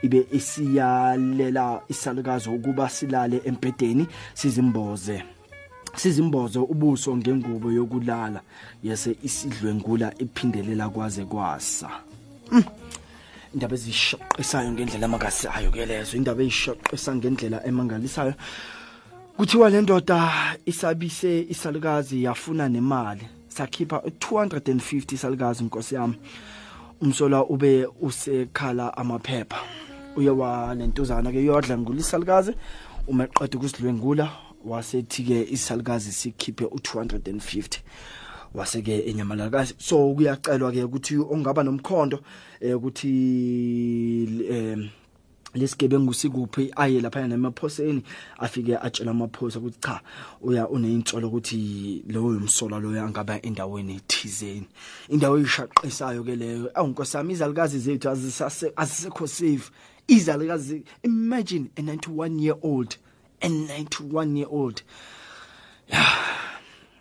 Ibe 0.03 0.27
isiyalela 0.31 1.81
isalukazi 1.89 2.49
ukuba 2.49 2.89
silale 2.89 3.41
embedeni 3.45 4.07
sizimboze. 4.33 5.23
Sizimbozo 5.95 6.63
ubuso 6.63 7.17
ngengubo 7.17 7.71
yokulala. 7.71 8.41
Yese 8.83 9.15
isidlwengula 9.23 10.13
iphindelela 10.19 10.89
kwaze 10.89 11.25
kwasa. 11.25 11.89
Mm. 12.51 12.63
Indaba 13.53 13.75
ezishoqisayo 13.75 14.71
ngendlela 14.71 15.05
emangalisayo 15.05 15.71
ke 15.71 15.85
lezo 15.85 16.17
indaba 16.17 16.43
ezishoqisa 16.43 17.15
ngendlela 17.15 17.65
emangalisayo. 17.65 18.33
Kuthiwa 19.37 19.69
le 19.69 19.81
ndoda 19.81 20.57
isabise 20.65 21.45
isalukazi 21.49 22.23
yafuna 22.23 22.69
nemali 22.69 23.25
sakhipha 23.47 23.97
250 23.97 25.13
isalukazi 25.13 25.63
inkosi 25.63 25.95
yami. 25.95 26.15
Umsola 27.01 27.45
ube 27.45 27.87
usekhala 28.01 28.97
amaphepha. 28.97 29.59
Uye 30.15 30.29
walentuzana 30.29 31.31
ke 31.31 31.45
yodla 31.45 31.77
ngulisalukazi 31.77 32.53
uma 33.07 33.23
eqeda 33.23 33.57
ukusidlwengula 33.57 34.29
wasethi 34.65 35.23
ke 35.23 35.47
isalukazi 35.51 36.11
sikhiphe 36.11 36.65
u250 36.65 37.79
waseke 38.53 39.09
enyamalakazi 39.09 39.75
so 39.77 40.13
kuyacelwa 40.13 40.71
ke 40.71 40.83
ukuthi 40.83 41.17
ongaba 41.17 41.63
nomkhondo 41.63 42.19
eh 42.61 42.75
ukuthi 42.77 44.45
em 44.49 44.89
lesigebengu 45.53 46.13
sikuphi 46.13 46.71
aye 46.75 47.01
lapha 47.01 47.27
nemaphoseni 47.27 48.03
afike 48.37 48.77
atshela 48.77 49.11
amaphosa 49.11 49.59
ukuthi 49.59 49.79
cha 49.79 50.01
uya 50.41 50.69
uneyintsholo 50.69 51.27
ukuthi 51.27 52.03
lowo 52.07 52.29
umsola 52.37 52.79
loyo 52.79 53.01
angaba 53.03 53.41
endaweni 53.41 53.95
ethizeni 53.95 54.67
indawo 55.09 55.37
eyishaqisayo 55.37 56.23
ke 56.23 56.35
leyo. 56.35 56.71
Awunkosami 56.75 57.33
izalukazi 57.33 57.79
zethu 57.79 58.09
azisase 58.09 58.73
azisekho 58.75 59.27
safe. 59.27 59.71
Izalukazi 60.07 60.83
imagine 61.03 61.69
a 61.77 61.81
91 61.81 62.39
year 62.39 62.57
old 62.61 62.95
a 63.41 63.47
91 63.47 64.37
year 64.37 64.47
old. 64.51 64.81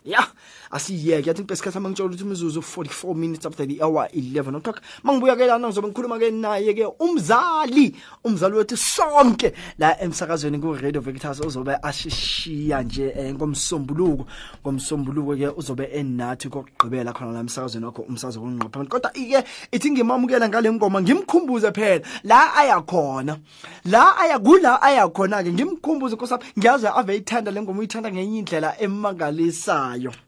Ya. 0.04 0.26
Asiyeke 0.70 1.28
yathi 1.28 1.42
ngesikhathi 1.42 1.74
sama 1.74 1.88
ngitshela 1.88 2.08
ukuthi 2.08 2.24
imizuzu 2.24 2.60
44 2.60 3.14
minutes 3.14 3.46
after 3.46 3.66
the 3.66 3.82
hour 3.82 4.08
11 4.12 4.56
o'clock. 4.56 4.80
Mangibuya 5.02 5.36
ke 5.36 5.46
lana 5.46 5.68
ngizobe 5.68 5.88
ngikhuluma 5.88 6.18
ke 6.18 6.30
naye 6.30 6.74
ke 6.74 6.86
umzali 7.00 7.94
umzali 8.24 8.56
wethu 8.56 8.76
sonke 8.76 9.52
la 9.78 10.00
emsakazweni 10.00 10.58
ku 10.60 10.74
Radio 10.74 11.00
Victus 11.00 11.40
uzobe 11.40 11.76
ashishiya 11.82 12.82
nje 12.82 13.12
eh, 13.16 13.34
ngomsombuluko 13.34 14.26
ngomsombuluko 14.62 15.36
ke 15.36 15.48
uzobe 15.56 15.84
enathi 15.92 16.48
kokugqibela 16.48 17.12
khona 17.12 17.32
la 17.32 17.40
emsakazweni 17.40 17.86
wakho 17.86 18.02
umsazo 18.02 18.40
kunqapha 18.40 18.84
kodwa 18.84 19.12
ike 19.14 19.44
ithi 19.72 19.90
ngimamukela 19.90 20.48
ngale 20.48 20.72
ngoma 20.72 21.02
ngimkhumbuze 21.02 21.72
phela 21.72 22.04
la 22.24 22.54
aya 22.54 22.80
khona 22.80 23.38
la 23.84 24.16
aya 24.18 24.38
kula 24.38 24.82
aya 24.82 25.08
khona 25.08 25.42
ke 25.42 25.52
ngimkhumbuze 25.52 26.14
nkosapha 26.14 26.46
ngiyazi 26.58 26.86
ave 26.86 27.16
ithanda 27.16 27.50
le 27.50 27.62
ngoma 27.62 27.78
uyithanda 27.80 28.12
ngenye 28.12 28.38
indlela 28.38 28.80
emangalisayo. 28.80 30.27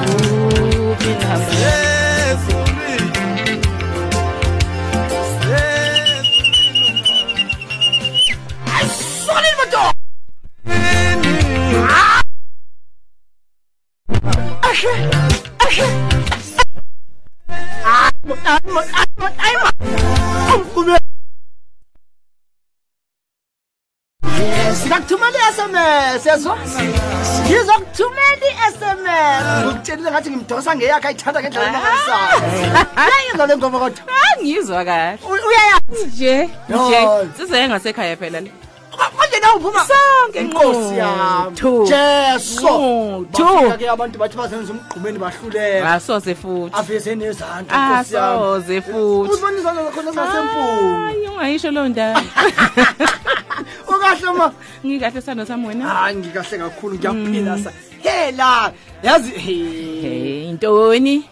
yezo. 26.59 26.79
Ngizokuthumela 27.47 28.47
i-SMS. 28.51 29.43
Ngikutshelile 29.63 30.09
ngathi 30.11 30.29
ngimdosa 30.29 30.75
ngeyakhe 30.75 31.07
ayithanda 31.07 31.39
ngendlela 31.41 31.67
emangalisayo. 31.69 32.37
Uyayizwa 33.01 33.47
le 33.47 33.57
ngoma 33.57 33.79
kodwa? 33.79 34.03
ngizwa 34.41 34.85
kahle 34.85 35.17
uyayazi 35.47 36.05
nje 36.07 36.49
nje 36.69 36.99
size 37.37 37.67
ngasekhaya 37.67 38.15
phela 38.15 38.39
le 38.41 38.51
Na 39.51 39.57
awuphuma 39.57 39.85
sonke 39.85 40.39
inkosi 40.39 40.97
yami. 40.97 41.51
Nquthu. 41.51 41.87
bafika-ke 43.31 43.89
abantu 43.89 44.19
bathi 44.19 44.37
bazenza 44.37 44.73
umgqumeni 44.73 45.19
bahluleka. 45.19 45.91
Asoze 45.93 46.35
futhi. 46.35 46.75
Aveze 46.75 47.15
nezandla 47.15 47.75
inkosi 47.75 48.15
yami. 48.15 48.37
Asoze 48.37 48.81
futhi. 48.81 49.31
Uzibona 49.31 49.57
izandla 49.57 49.83
zakhona 49.83 50.11
zingasempumi 50.11 51.03
Hayi, 51.03 51.27
ungayisho 51.27 51.71
loo 51.71 51.87
ndaba. 51.87 52.23
Ukahle 53.91 54.31
ma 54.37 54.53
ngikahle 54.85 55.21
sando 55.21 55.45
sami 55.45 55.67
wena. 55.67 55.89
Hayi 55.89 56.15
ngikahle 56.15 56.57
kakhulu 56.57 56.95
ngiyaphila 56.95 57.57
sa. 57.57 57.71
Hela 58.03 58.73
yazi 59.03 59.31
hey 59.31 60.49
intoni 60.49 61.25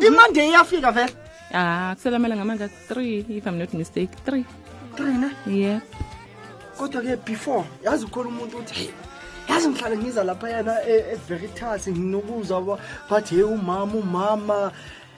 imande 0.00 0.48
iyafika 0.48 0.92
vele. 0.92 1.12
Ah 1.52 1.94
kuselamela 1.94 2.34
amanga 2.34 2.68
3 2.90 3.24
if 3.28 3.46
i'm 3.46 3.58
not 3.58 3.72
mistake 3.74 4.10
3 4.26 4.44
three 4.96 5.16
ne? 5.16 5.30
Yeah 5.46 5.80
kodwa-ke 6.78 7.16
before 7.24 7.64
yazi 7.84 8.04
ukhona 8.04 8.28
umuntu 8.28 8.58
uthi 8.58 8.74
hey 8.74 8.90
yazi 9.48 9.68
ngihlale 9.68 9.96
ngiza 9.98 10.24
lapha 10.24 10.48
yena 10.48 10.74
everitas 10.88 11.88
nginokuza 11.88 12.60
ba- 12.60 12.78
bathi 13.10 13.34
hey 13.34 13.44
umama 13.44 13.94
umama 13.94 14.72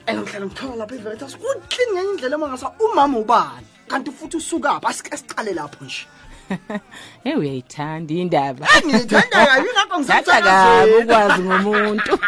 and 0.07 0.19
ngihlale 0.19 0.45
ngithola 0.45 0.75
lapha 0.75 0.95
everitas. 0.95 1.35
Kuklini 1.37 1.91
ngenye 1.93 2.11
indlela 2.11 2.35
emangasa 2.35 2.71
umama 2.79 3.17
ubani? 3.19 3.67
Kanti 3.87 4.11
futhi 4.11 4.37
usukaphi? 4.37 4.87
Asike 4.87 5.17
siqale 5.17 5.53
lapho 5.53 5.85
nje. 5.85 6.05
Hey 7.23 7.35
uyayithanda 7.35 8.13
indaba. 8.13 8.67
Ngiyithanda 8.85 9.45
kabi 9.45 9.69
ngakho 9.75 10.03
Thatha 10.03 10.41
kabi 10.41 10.91
ukwazi 11.03 11.41
ngomuntu. 11.41 12.13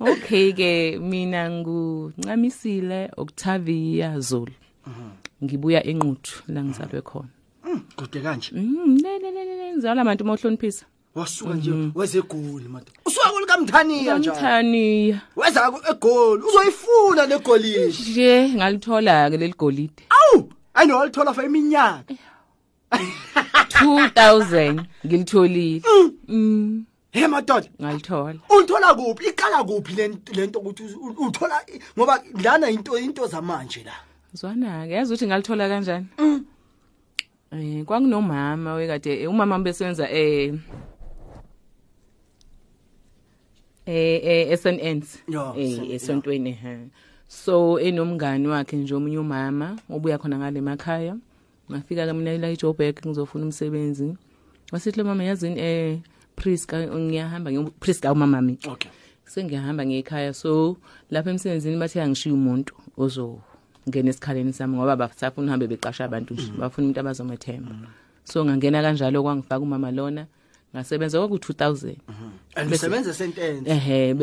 Okay 0.00 0.52
ke 0.52 0.98
mina 0.98 1.50
nguncamisile 1.50 3.10
Octavia 3.16 4.20
Zulu. 4.20 4.52
Ngibuya 5.44 5.84
enquthu 5.86 6.42
la 6.48 6.64
ngizalwe 6.64 7.02
khona. 7.02 7.28
Kude 7.96 8.20
kanje. 8.20 8.50
Mm, 8.52 8.98
le 9.02 9.18
le 9.18 9.30
le 9.30 9.42
le 9.44 9.72
ngizalwa 9.72 10.02
abantu 10.02 10.24
mohloniphisa. 10.24 10.84
Wasuka 11.14 11.54
nje 11.54 11.70
wezegoli 11.94 12.68
mata 12.68 12.92
usuka 13.06 13.28
kulikamthaniya 13.30 14.18
njalo? 14.18 14.36
Mthaniya 14.36 15.20
weza 15.36 15.70
ku- 15.70 15.82
egoli 15.90 16.42
uzoyifuna 16.48 17.26
le 17.26 17.38
golishi 17.38 18.10
nje 18.12 18.48
ngalithola 18.56 19.30
ke 19.30 19.36
leli 19.36 19.54
golide. 19.58 20.02
Awu 20.16 20.52
ayino 20.74 20.96
walithola 20.98 21.34
for 21.34 21.44
iminyaka. 21.44 22.14
2000 23.68 24.84
ngilitholile. 25.06 25.82
Mm. 26.28 26.84
He 27.12 27.26
madoda. 27.26 27.66
Ngalithola. 27.82 28.38
Ulithola 28.50 28.94
kuphi? 28.94 29.26
Iqala 29.28 29.64
kuphi 29.64 29.92
le 29.96 30.08
nto- 30.08 30.32
le 30.36 30.46
nto 30.46 30.58
ukuthi 30.60 30.82
u- 30.82 31.26
uthola 31.26 31.60
ngoba 31.98 32.22
lana 32.44 32.70
into 32.70 32.96
into 32.98 33.26
zamanje 33.26 33.82
la. 33.84 33.92
Zwana 34.34 34.86
ke 34.86 34.92
yazi 34.94 35.14
ukuthi 35.14 35.26
ngalithola 35.26 35.68
kanjani? 35.68 36.06
Eh 37.52 37.84
kwakunomama 37.84 38.74
wekade 38.74 39.22
eh, 39.22 39.30
umama 39.30 39.58
besebenza 39.58 40.10
eh 40.10 40.54
eh 43.86 44.20
eh 44.24 44.58
SNNs 44.58 45.18
eh 45.56 45.76
SN, 45.76 45.90
esontweni 45.90 46.52
ha 46.52 46.78
so 47.28 47.80
enomngani 47.80 48.48
wakhe 48.48 48.76
nje 48.76 48.94
omunye 48.94 49.18
umama 49.18 49.78
obuya 49.90 50.18
khona 50.18 50.38
ngale 50.38 50.58
emakhaya 50.58 51.16
ngafika 51.70 52.06
ke 52.06 52.12
mina 52.12 52.38
la 52.38 52.48
eJoburg 52.50 52.98
ngizofuna 53.06 53.44
umsebenzi. 53.44 54.16
Wasithi 54.72 54.98
lo 54.98 55.04
mama 55.04 55.24
yazini 55.24 55.60
eh 55.60 55.98
Priska 56.36 56.78
ngiyahamba 56.86 57.50
ngiyo 57.50 57.70
Priska 57.80 58.12
umama 58.12 58.42
mi 58.42 58.58
okay. 58.68 58.90
Sengiyahamba 59.24 59.86
ngekhaya 59.86 60.34
so 60.34 60.76
lapha 61.10 61.30
emsebenzini 61.30 61.76
bathe 61.76 62.02
angishiya 62.02 62.34
umuntu 62.34 62.74
ozo 62.96 63.38
ngena 63.88 64.10
esikhaleni 64.10 64.52
sami 64.52 64.76
ngoba 64.76 64.96
basafuna 64.96 65.46
uhambe 65.46 65.66
beqasha 65.66 66.04
abantu 66.04 66.34
nje 66.34 66.52
bafuna 66.58 66.84
umuntu 66.86 67.00
abazomethemba. 67.00 67.74
So 68.24 68.44
ngangena 68.44 68.82
kanjalo 68.82 69.22
kwangifaka 69.22 69.60
umama 69.60 69.90
lona 69.90 70.26
ngasebenza 70.74 71.18
kwaku 71.18 71.36
2000 71.36 71.96
and 72.54 72.70
Bese- 72.70 72.74
usebenza 72.86 73.14
sentence 73.14 73.70
ehe 73.70 74.14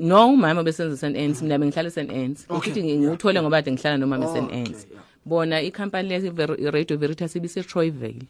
no 0.00 0.32
umama 0.32 0.62
besenza 0.64 0.96
St 0.96 1.04
Anne's 1.16 1.42
mina 1.42 1.58
bengihlala 1.58 1.90
Okay, 1.90 2.34
ukuthi 2.48 2.82
ngiwuthole 2.82 3.42
ngoba 3.42 3.56
kade 3.62 3.72
ngihlala 3.72 3.98
nomama 3.98 4.26
Anne's 4.38 4.86
bona 5.26 5.60
ikhampani 5.60 6.08
lesi 6.08 6.30
Radio 6.70 6.96
Veritas 6.96 7.36
ibise 7.36 7.62
Troyville 7.62 8.24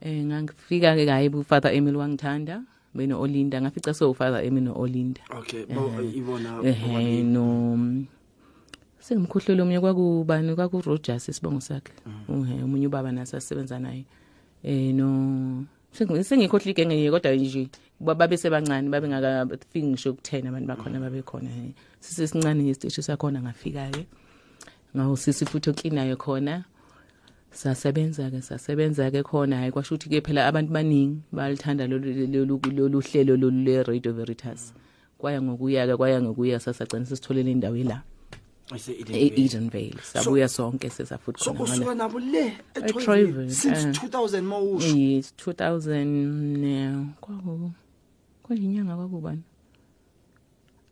eh 0.00 0.24
ngangifika 0.24 0.96
ke 0.96 1.04
kayi 1.04 1.28
bu 1.28 1.44
Father 1.44 1.74
Emil 1.74 1.96
wangithanda 1.96 2.62
beno 2.94 3.20
Olinda. 3.20 3.60
Ngafica 3.60 3.94
so 3.94 4.14
Father 4.14 4.40
Emil 4.42 4.62
no 4.62 4.72
Olinda. 4.72 5.20
Okay 5.36 5.66
bo 5.66 5.92
ibona 6.00 6.62
no 7.24 8.06
sengimkhohlelo 9.14 9.62
omunye 9.62 9.80
kwakubani? 9.80 10.54
Kwaku 10.54 10.80
Rogers 10.82 11.28
isibongo 11.28 11.60
sakhe. 11.60 11.92
Uhe 12.28 12.62
omunye 12.62 12.86
ubaba 12.86 13.12
nasasebenza 13.12 13.78
naye. 13.78 14.04
Eh 14.62 14.94
no 14.94 15.64
sengi- 15.92 16.22
sengikhohlile 16.24 16.70
igenge 16.70 16.94
nje 16.96 17.10
kodwa 17.10 17.34
nje 17.34 17.68
ba- 18.00 18.14
babe 18.14 18.36
sebancane 18.36 18.88
babe 18.88 19.08
ngakafiki 19.08 19.82
ngisho 19.86 20.12
ku10 20.12 20.48
abantu 20.48 20.66
bakhona 20.68 21.00
babe 21.00 21.22
khona. 21.22 21.48
He 21.50 21.74
sisesincane 22.00 22.62
ngesiteshi 22.62 23.02
sakhona 23.02 23.42
ngafika 23.42 23.90
ke 23.90 24.06
ngawusisi 24.96 25.46
futhi 25.46 25.70
oklinayo 25.70 26.16
khona. 26.16 26.64
Sasebenza 27.50 28.30
ke 28.30 28.40
sasebenza 28.42 29.10
ke 29.10 29.22
khona. 29.22 29.56
Hayi 29.58 29.72
kwasho 29.72 29.94
ukuthi 29.94 30.08
ke 30.08 30.20
phela 30.22 30.46
abantu 30.46 30.72
baningi 30.72 31.18
balithanda 31.32 31.86
lolu 31.88 32.12
lolu- 32.30 32.60
lolu 32.72 33.00
hlelo 33.00 33.36
lolu 33.36 33.64
le 33.64 33.82
Radio 33.82 34.12
Veritas 34.12 34.72
kwaya 35.18 35.42
ngokuya 35.42 35.86
ke 35.86 35.96
kwaya 35.96 36.22
ngokuya 36.22 36.60
sasagcina 36.60 37.04
sisitholele 37.06 37.50
indawo 37.52 37.76
la 38.70 39.16
e-Edenvale 39.18 39.98
sabuya 40.02 40.48
sonke 40.48 40.90
sesafuthi 40.90 41.44
khona 41.44 41.58
ngale- 41.60 41.72
usuka 41.72 41.94
nabo 41.94 42.18
le 42.18 42.44
eTroyville, 42.74 43.50
since 43.50 43.84
eh. 43.84 43.94
2000 43.94 44.42
mawusho 44.42 44.96
Yes 44.96 45.34
2000 45.36 46.64
yeah, 46.64 47.04
kwaku 47.20 47.72
kwayinyanga 48.42 48.96
kwakubani? 48.96 49.42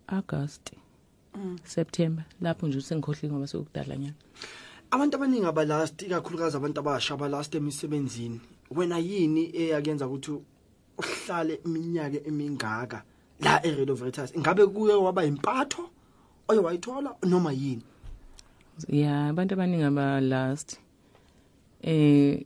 August 0.06 0.72
September 1.64 2.24
lapho 2.40 2.66
nje 2.68 2.80
sengikhohlile 2.80 3.28
ngoba 3.32 3.46
sekudala 3.46 3.96
nyana. 3.96 4.14
Abantu 4.90 5.16
abaningi 5.16 5.46
abalast 5.46 6.02
ikakhulukazi 6.02 6.56
abantu 6.56 6.80
abasha 6.80 7.14
abalast 7.14 7.54
emisebenzini. 7.54 8.40
Wena 8.70 8.98
yini 8.98 9.56
eyakenza 9.56 10.06
ukuthi 10.06 10.32
uhlale 10.98 11.60
iminyaka 11.64 12.18
emingaka 12.26 13.02
la 13.40 13.60
Veritas 13.60 14.34
ingabe 14.34 14.66
kuye 14.66 14.94
waba 14.94 15.24
impatho? 15.24 15.90
Oye 16.48 16.60
wayithola 16.60 17.14
noma 17.26 17.52
yini? 17.52 17.82
Yeah 18.88 19.30
abantu 19.30 19.54
abaningi 19.54 19.84
aba 19.84 20.20
last 20.20 20.78
eh 21.82 22.44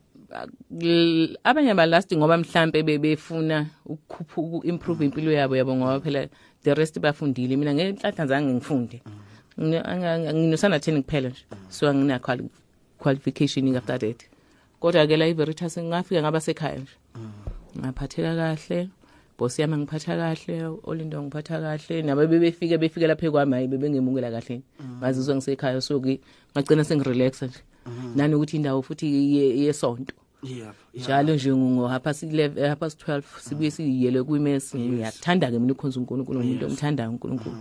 abanye 1.44 1.70
aba 1.70 1.86
last 1.86 2.12
ngoba 2.16 2.36
mhlambe 2.38 2.82
bebefuna 2.82 3.66
ukukhupha 3.86 4.40
uku-improve 4.40 5.05
impilo 5.05 5.32
yabo 5.32 5.57
yabo 5.57 5.76
ngoba 5.76 6.00
phela 6.00 6.28
the 6.62 6.74
rest 6.74 6.98
bafundile. 7.00 7.57
Mina 7.57 7.74
ngenhlanhla 7.74 8.26
zange 8.26 8.53
ngifunde. 8.55 9.03
Nginosana 9.59 10.78
10 10.78 11.03
kuphela 11.03 11.28
nje. 11.28 11.44
So 11.70 11.88
angina 11.88 12.18
quali- 12.18 12.48
qualification 12.98 13.76
after 13.76 13.98
that. 13.98 14.24
Kodwa 14.80 15.07
ke 15.07 15.16
la 15.16 15.26
iVeritas 15.26 15.78
ngafika 15.78 16.22
ngaba 16.22 16.40
sekhaya 16.40 16.78
nje. 16.78 16.92
Ngaphatheka 17.78 18.34
kahle. 18.36 18.88
Boss 19.39 19.59
yami 19.59 19.76
ngiphatha 19.76 20.16
kahle 20.16 20.78
olindo 20.85 21.22
ngiphatha 21.22 21.61
kahle 21.61 22.03
nabe 22.03 22.26
bebefike 22.26 22.78
befike 22.78 23.07
lapha 23.07 23.30
kwami 23.30 23.53
hayi 23.53 23.68
bebengemukela 23.68 24.30
kahle. 24.30 24.62
Ngazizwa 25.01 25.35
ngisekhaya 25.37 25.80
so 25.80 26.01
ke 26.01 26.20
ngagcina 26.55 26.85
sengirelaxa 26.85 27.47
nje. 27.47 27.59
Nani 28.16 28.35
ukuthi 28.35 28.57
indawo 28.57 28.83
futhi 28.83 29.07
ye- 29.37 29.59
yesonto. 29.66 30.14
Yeah 30.43 30.74
njalo 30.95 31.35
nje 31.35 31.55
ngo 31.57 31.87
half 31.89 32.03
past 32.03 32.22
11 32.22 32.68
half 32.68 32.78
past 32.78 33.03
12 33.09 33.22
sibuye 33.41 33.70
siyele 33.70 34.22
kuimess 34.22 34.74
ngiyathanda 34.74 35.51
ke 35.51 35.59
mina 35.59 35.72
ukhonza 35.72 36.01
uNkulunkulu 36.01 36.41
umuntu 36.41 36.66
omthandayo 36.66 37.11
uNkulunkulu. 37.11 37.57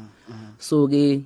So 0.60 0.88
ke 0.88 1.22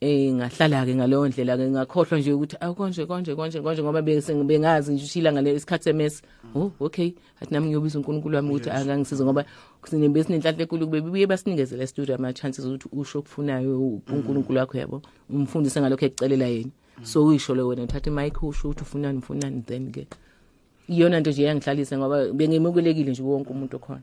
eh 0.00 0.32
ngahlala 0.32 0.84
ke 0.84 0.94
ngaleyo 0.94 1.28
ndlela 1.28 1.56
ke 1.56 1.70
ngakhohlwa 1.70 2.18
nje 2.18 2.32
ukuthi 2.32 2.56
akonje 2.60 3.06
konje 3.06 3.34
konje 3.34 3.60
konje 3.62 3.82
ngoba 3.82 4.02
bese 4.02 4.34
bengazi 4.44 4.92
nje 4.92 5.04
ukuthi 5.04 5.18
ilanga 5.18 5.40
lesikhathi 5.40 5.84
semess 5.84 6.22
oh 6.54 6.72
okay. 6.80 7.14
Athi 7.40 7.54
nami 7.54 7.66
ngiyobiza 7.66 7.98
uNkulunkulu 7.98 8.36
wami 8.36 8.50
ukuthi 8.50 8.70
akangisize 8.70 9.24
ngoba 9.24 9.44
sinebe 9.84 10.24
sinenhlanhla 10.24 10.62
enkulu 10.62 10.86
kube 10.86 11.00
bibuye 11.00 11.26
basinikezele 11.26 11.86
studio 11.86 12.14
ama 12.14 12.32
chances 12.32 12.64
ukuthi 12.64 12.88
usho 12.92 13.18
okufunayo 13.18 14.00
uNkulunkulu 14.12 14.58
wakho 14.58 14.78
yabo? 14.78 15.02
Umfundise 15.30 15.80
ngalokho 15.80 16.06
ekucelela 16.06 16.46
yena. 16.46 16.70
So 17.02 17.24
uyisho 17.24 17.54
lo 17.54 17.68
wena 17.68 17.82
uthatha 17.82 18.10
imic 18.10 18.42
usho 18.42 18.68
ukuthi 18.68 18.82
ufunani 18.82 19.18
ufunani 19.18 19.62
then 19.66 19.92
ke. 19.92 20.06
Iyona 20.88 21.20
nto 21.20 21.30
nje 21.30 21.42
yangihlalisa 21.42 21.98
ngoba 21.98 22.32
bengemukelekile 22.32 23.10
nje 23.10 23.22
wonke 23.22 23.50
umuntu 23.50 23.76
okhona. 23.76 24.02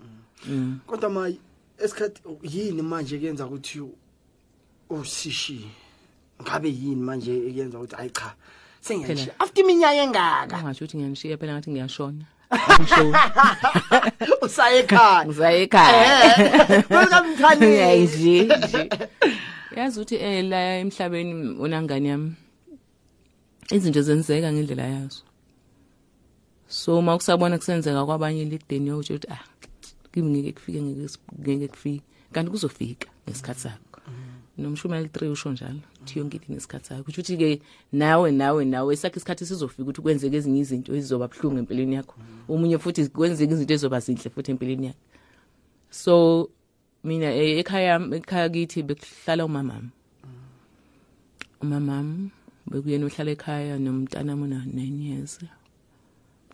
Mm. 0.50 0.80
kodwa 0.88 1.10
mayi 1.10 1.40
esikhathi 1.78 2.22
yini 2.44 2.82
manje 2.82 3.18
kuyenza 3.18 3.46
ukuthi 3.46 3.82
usishi 4.90 5.68
ngabe 6.44 6.70
yini 6.70 7.04
manje 7.08 7.32
kuyenza 7.32 7.78
ukuthi 7.80 7.96
ayi 7.96 8.10
cha 8.10 8.36
sengiyashi 8.82 9.26
Phela. 9.26 9.40
after 9.40 9.64
iminyaka 9.64 10.04
engaka. 10.04 10.56
Angasho 10.58 10.86
ukuthi 10.86 10.98
ngiyanishiya 10.98 11.38
phela 11.38 11.54
ngathi 11.54 11.72
ngiyashona. 11.72 12.26
Angisho. 12.52 13.06
usaye 14.46 14.80
ekhaya. 14.84 15.26
Ngisaye 15.26 15.64
ekhaya. 15.64 16.04
Welcome 16.90 17.36
Hayi 17.44 18.04
nje 18.06 18.44
nje. 18.44 18.90
yazi 19.76 20.00
ukuthi 20.00 20.16
eh 20.16 20.46
la 20.46 20.78
emhlabeni 20.78 21.34
unangani 21.60 22.08
yami 22.10 22.36
izinto 23.72 24.02
zenzeka 24.02 24.54
ngendlela 24.54 24.84
yazo. 24.84 25.24
So 26.68 26.98
uma 27.00 27.18
kusabona 27.18 27.58
kusenzeka 27.58 28.06
kwabanye 28.06 28.42
elikudeni 28.42 28.90
yokuthi 28.90 29.14
ukuthi 29.14 29.28
ah 29.32 29.44
kimi 30.14 30.30
ngeke 30.30 30.52
kufike 30.52 30.82
ngeke 30.82 31.18
ngeke 31.42 31.68
kufike. 31.68 32.04
Kanti 32.34 32.52
kuzofika 32.52 33.08
ngesikhathi 33.26 33.62
sakho. 33.62 33.93
Nomshumela 34.58 35.08
3 35.08 35.32
usho 35.32 35.52
njalo 35.52 35.80
uthi 36.02 36.20
yonke 36.20 36.38
into 36.38 36.54
nesikhathi 36.54 36.88
sakho 36.88 37.04
kusho 37.04 37.22
ukuthi 37.22 37.38
ke 37.38 37.62
nawe 37.92 38.32
nawe 38.32 38.66
nawe 38.66 38.96
sakhe 38.96 39.18
isikhathi 39.18 39.46
sizofika 39.46 39.84
ukuthi 39.84 40.02
kwenzeke 40.02 40.38
ezinye 40.38 40.60
izinto 40.60 40.96
ezizoba 40.96 41.28
buhlungu 41.28 41.60
empilweni 41.60 41.96
yakho. 41.96 42.16
Omunye 42.50 42.78
futhi 42.78 43.10
kwenzeke 43.10 43.54
izinto 43.54 43.74
ezoba 43.74 44.00
zinhle 44.00 44.30
futhi 44.30 44.52
empilweni 44.52 44.86
yakho 44.88 45.04
so 45.90 46.50
mina 47.04 47.30
eh, 47.34 47.60
ekhaya 47.60 48.00
ekhaya 48.18 48.50
kithi 48.50 48.84
bekuhlala 48.84 49.46
umamami 49.46 49.90
umamami 51.62 52.32
bekuyena 52.70 53.06
ohlala 53.06 53.32
ekhaya 53.32 53.80
nomntana 53.80 54.36
mona 54.36 54.58
9 54.66 55.02
years 55.08 55.40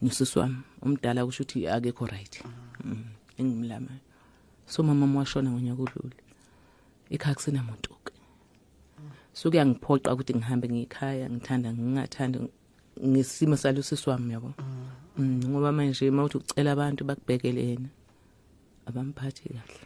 nosisi 0.02 0.40
wami. 0.40 0.62
Umdala 0.82 1.26
kusho 1.26 1.44
ukuthi 1.44 1.68
akekho 1.68 2.06
right. 2.06 2.44
Mm, 2.84 3.04
engimlama 3.38 4.00
so 4.66 4.84
mama 4.84 5.20
washona 5.20 5.52
ngonyaka 5.52 5.82
odlule. 5.82 6.16
Ekhaya 7.14 7.36
kusenamuntu 7.36 7.92
ke 8.06 8.14
so 9.34 9.50
kuyangiphoqa 9.52 10.14
ukuthi 10.14 10.34
ngihambe 10.38 10.68
ngikhaya 10.70 11.26
ngithanda 11.30 11.70
ngingathanda 11.74 12.38
ngesimo 13.00 13.56
salo 13.58 13.82
sisi 13.82 14.10
wami 14.10 14.34
yabo? 14.34 14.54
Mm, 15.18 15.44
ngoba 15.50 15.72
manje 15.72 16.12
mawuthi 16.12 16.38
ucela 16.38 16.72
abantu 16.72 17.02
bakubhekele 17.08 17.62
yena 17.70 17.90
abamphathi 18.88 19.50
kahle. 19.56 19.84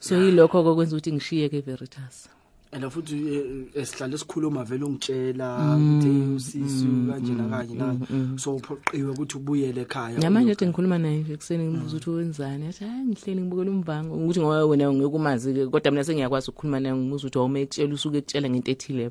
So 0.00 0.18
yilokho 0.18 0.62
kokwenza 0.64 0.96
ukuthi 0.96 1.12
ngishiye 1.12 1.48
ke 1.48 1.60
Veritas. 1.60 2.28
And 2.72 2.84
futhi 2.90 3.16
eh, 3.34 3.82
esihlale 3.82 4.18
sikhuluma 4.18 4.64
vele 4.64 4.84
ungitshela 4.84 5.58
Mm, 5.76 5.98
ukuthi 5.98 6.34
usisi 6.36 6.84
mm, 6.84 7.10
kanje 7.12 7.32
nakanje 7.32 7.74
mm, 7.74 7.78
nani 7.80 8.00
mm. 8.10 8.38
so 8.38 8.56
uphoqiwe 8.56 9.10
ukuthi 9.10 9.36
ubuyele 9.36 9.80
ekhaya 9.80 10.18
Namanje 10.18 10.52
ethi 10.52 10.66
ngikhuluma 10.66 10.98
naye 10.98 11.18
nje 11.18 11.36
kuseni 11.36 11.64
ngibuza 11.64 11.96
ukuthi 11.96 12.10
wenzani? 12.10 12.66
Athi 12.66 12.84
hayi 12.84 13.04
ngihleli 13.04 13.40
ngibukela 13.40 13.70
umvango. 13.70 14.14
Ukuthi 14.14 14.40
ngoba 14.40 14.64
wena 14.66 14.92
ngekumazi 14.92 15.54
ke 15.54 15.66
kodwa 15.66 15.90
mina 15.92 16.04
sengiyakwazi 16.04 16.50
ukukhuluma 16.50 16.80
naye 16.80 16.94
ngibuza 16.96 17.26
ukuthi 17.26 17.38
awume 17.38 17.60
ekutshela 17.62 17.94
usuke 17.94 18.18
ekutshela 18.18 18.50
ngento 18.50 18.70
ethile. 18.70 19.10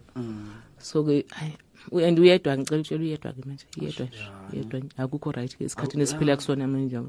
So 0.80 1.04
ke 1.04 1.26
hayi 1.30 1.52
u- 1.54 1.71
and 1.92 2.20
uyedwa 2.20 2.58
ngicela 2.58 2.78
ukutshela 2.80 3.04
uyedwa 3.04 3.32
ke 3.34 3.42
manje 3.46 3.66
yedwa 3.82 4.06
nje 4.06 4.24
yedwa 4.58 4.80
nje. 4.80 4.90
akukho 4.98 5.32
right 5.32 5.58
ke 5.58 5.64
esikhathini 5.66 6.04
esiphila 6.04 6.36
kusona 6.36 6.68
manje 6.68 7.00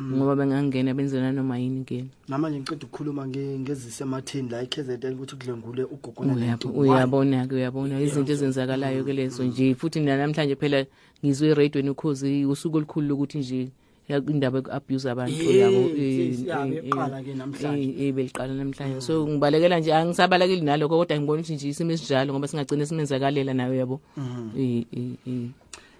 ngoba 0.00 0.36
bengangena 0.36 0.94
benzela 0.94 1.32
noma 1.32 1.58
yini 1.58 1.84
kuyena. 1.84 2.08
Namanje 2.28 2.58
ngiceda 2.60 2.86
ukukhuluma 2.86 3.26
nge- 3.26 3.58
ngezisematheni 3.60 4.48
la 4.48 4.62
eKZN 4.62 5.14
ukuthi 5.14 5.36
kudlengule 5.36 5.82
ugogona 5.84 6.34
Uyabo- 6.34 6.72
uyabona 6.72 7.46
ke 7.46 7.54
uyabona 7.54 8.00
izinto 8.00 8.32
ezenzakalayo 8.32 9.04
ke 9.04 9.12
lezo 9.12 9.44
nje. 9.44 9.74
Futhi 9.74 10.00
namhlanje 10.00 10.56
phela 10.56 10.86
ngizwe 11.24 11.48
eradweni 11.48 11.90
ukhozi 11.90 12.44
usuku 12.44 12.76
olukhulu 12.76 13.08
lokuthi 13.08 13.38
nje 13.38 13.60
ya- 13.60 13.68
indaba 14.08 14.58
yoku-abuse 14.58 15.06
abantu 15.10 15.32
Yes, 15.42 15.56
yabo 15.56 15.80
yes, 15.96 16.40
eh, 16.40 16.46
ya, 16.46 16.66
eh, 16.66 16.82
beqala 16.82 17.18
eh, 17.20 17.24
ke 17.24 17.32
namhlanje. 17.34 17.82
eh, 17.82 18.08
eh, 18.08 18.12
beliqala 18.14 18.52
namhlanje 18.54 19.00
so 19.00 19.26
ngibalekela 19.26 19.80
nje 19.80 19.90
angisabalekeli 19.94 20.60
nalokho 20.60 20.96
kodwa 20.98 21.16
ngibona 21.18 21.40
ukuthi 21.40 21.54
nje 21.54 21.68
isimo 21.68 21.92
esinjalo 21.92 22.32
ngoba 22.32 22.48
singagcina 22.48 22.86
simenzakalela 22.86 23.52
nayo 23.54 23.74
yabo 23.74 23.96
Mhm. 24.16 24.50
Eh, 24.56 24.84
eh, 24.92 25.16
eh. 25.26 25.48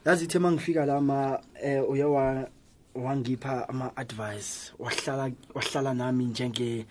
yazi 0.04 0.24
ithe 0.24 0.38
mangifika 0.38 0.84
la 0.86 1.00
ma 1.00 1.40
eh 1.62 1.80
uye 1.88 2.04
wa 2.04 2.44
wangipha 2.94 3.68
ama 3.68 3.90
advice 3.96 4.70
wahlala 4.78 5.32
wahlala 5.54 5.94
nami 5.94 6.24
njenge 6.24 6.86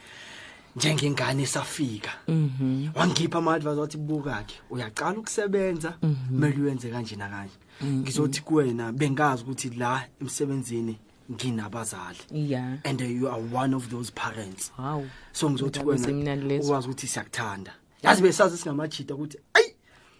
njengengane 0.75 1.43
esafika 1.43 2.09
Mhm. 2.27 2.89
wangipha 2.95 3.37
ama 3.37 3.53
advice 3.53 3.79
wathi 3.79 3.97
buka 3.97 4.43
ke 4.47 4.55
uyaqala 4.73 5.19
ukusebenza 5.19 5.93
Mhm. 6.01 6.15
kumele 6.27 6.57
uyenze 6.61 6.89
kanje 6.89 7.15
na 7.15 7.29
kanje 7.29 7.53
Mhm. 7.53 7.62
Ngizothi 7.85 8.41
kuwena 8.41 8.91
bengazi 8.91 9.43
ukuthi 9.43 9.69
la 9.69 10.03
emsebenzini 10.21 10.97
nginabazali. 11.31 12.17
Yeah. 12.31 12.77
And 12.85 13.01
uh, 13.01 13.05
you 13.05 13.27
are 13.29 13.39
one 13.53 13.73
of 13.75 13.89
those 13.89 14.11
parents. 14.11 14.71
Wow. 14.79 15.05
So 15.31 15.49
ngizothi 15.49 15.79
Indaba 15.79 15.83
kuwena 15.83 16.03
ezimnandi 16.07 16.45
lezo. 16.47 16.67
ukwazi 16.67 16.87
ukuthi 16.87 17.07
siyakuthanda. 17.07 17.73
Yazi 18.03 18.21
besazi 18.21 18.57
singamajita 18.57 19.13
ukuthi 19.15 19.37
ayi 19.53 19.73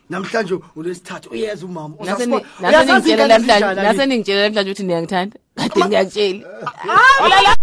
namhlanje 0.09 0.59
ulesithathu 0.75 1.29
uyeza 1.29 1.65
umama. 1.65 1.95
Nase 1.99 2.11
Uzasibona- 2.25 2.37
ni- 2.37 2.61
nase 2.61 2.77
Uyazazi 2.77 2.91
ningitshela 2.91 3.23
ingane 3.23 3.37
namhlanje 3.37 3.65
ezinjani, 3.65 3.87
nase 3.87 4.01
Ali? 4.01 4.09
ningitshela 4.09 4.43
namhlanje 4.43 4.71
ukuthi 4.71 4.83
niyangithanda 4.83 5.37
kade 5.55 5.85
ngiyakutshela. 5.85 6.47
Ulala. 7.25 7.57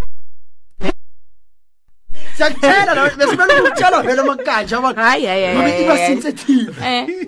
siyakuthela 2.41 3.11
besimele 3.19 3.61
ukutshela 3.61 4.03
vele 4.03 4.23
makanje 4.23 4.75
ababe 4.77 5.83
iba 5.83 5.97
sensitive 5.97 6.75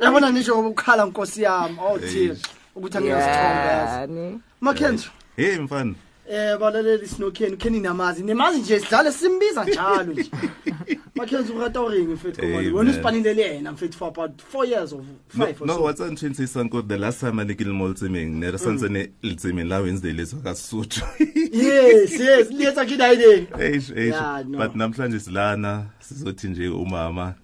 yabona 0.01 0.31
nisho 0.31 0.55
ngoba 0.55 0.69
ukukhala 0.69 1.05
nkosi 1.07 1.43
yami. 1.43 1.77
Oh 1.81 1.99
thina 1.99 2.33
eh. 2.33 2.39
ukuthi 2.77 2.97
anginesithombe 2.99 4.39
makhenzo 4.61 5.09
hey 5.37 5.59
mfana. 5.59 5.95
Eh 6.31 6.57
balaleli 6.61 7.07
sinokheni 7.09 7.55
ukheni 7.55 7.81
namazi. 7.81 8.23
Nemazi 8.23 8.59
nje 8.61 8.81
sidlale 8.81 9.13
simbiza 9.13 9.65
njalo 9.65 10.03
nje. 10.13 10.31
Makhenzo 11.15 11.53
ukatoring 11.55 12.09
mfethu 12.09 12.41
Hey, 12.41 12.51
komani 12.51 12.69
man. 12.71 12.77
wena 12.79 12.91
uspanilele 12.91 13.43
yena 13.43 13.73
mfethu 13.73 13.99
for 13.99 14.09
about 14.09 14.43
4 14.55 14.67
years 14.69 14.93
or 14.93 15.01
5 15.39 15.61
or 15.61 15.67
no 15.67 15.75
so. 15.75 15.83
what's 15.83 16.01
interesting 16.01 16.47
sanko 16.47 16.83
the 16.83 16.99
last 16.99 17.21
time 17.21 17.43
alikile 17.43 17.73
mall 17.73 17.95
tsimeng 17.95 18.29
ne 18.41 18.51
re 18.51 18.59
santse 18.59 18.89
ne 18.89 19.09
le 19.23 19.35
tsimeng 19.35 19.69
la 19.69 19.81
Wednesday 19.81 20.13
le 20.13 20.27
ka 20.45 20.55
Sotho 20.55 21.05
yes 21.53 22.13
yes 22.21 22.51
liyetsa 22.51 22.85
kidayile 22.87 23.47
eish 23.59 23.91
eish. 23.91 24.15
Yeah, 24.15 24.43
no. 24.49 24.59
but 24.59 24.75
namhlanje 24.77 25.21
silana 25.21 25.85
sizothi 26.01 26.49
nje 26.49 26.69
umama. 26.69 27.35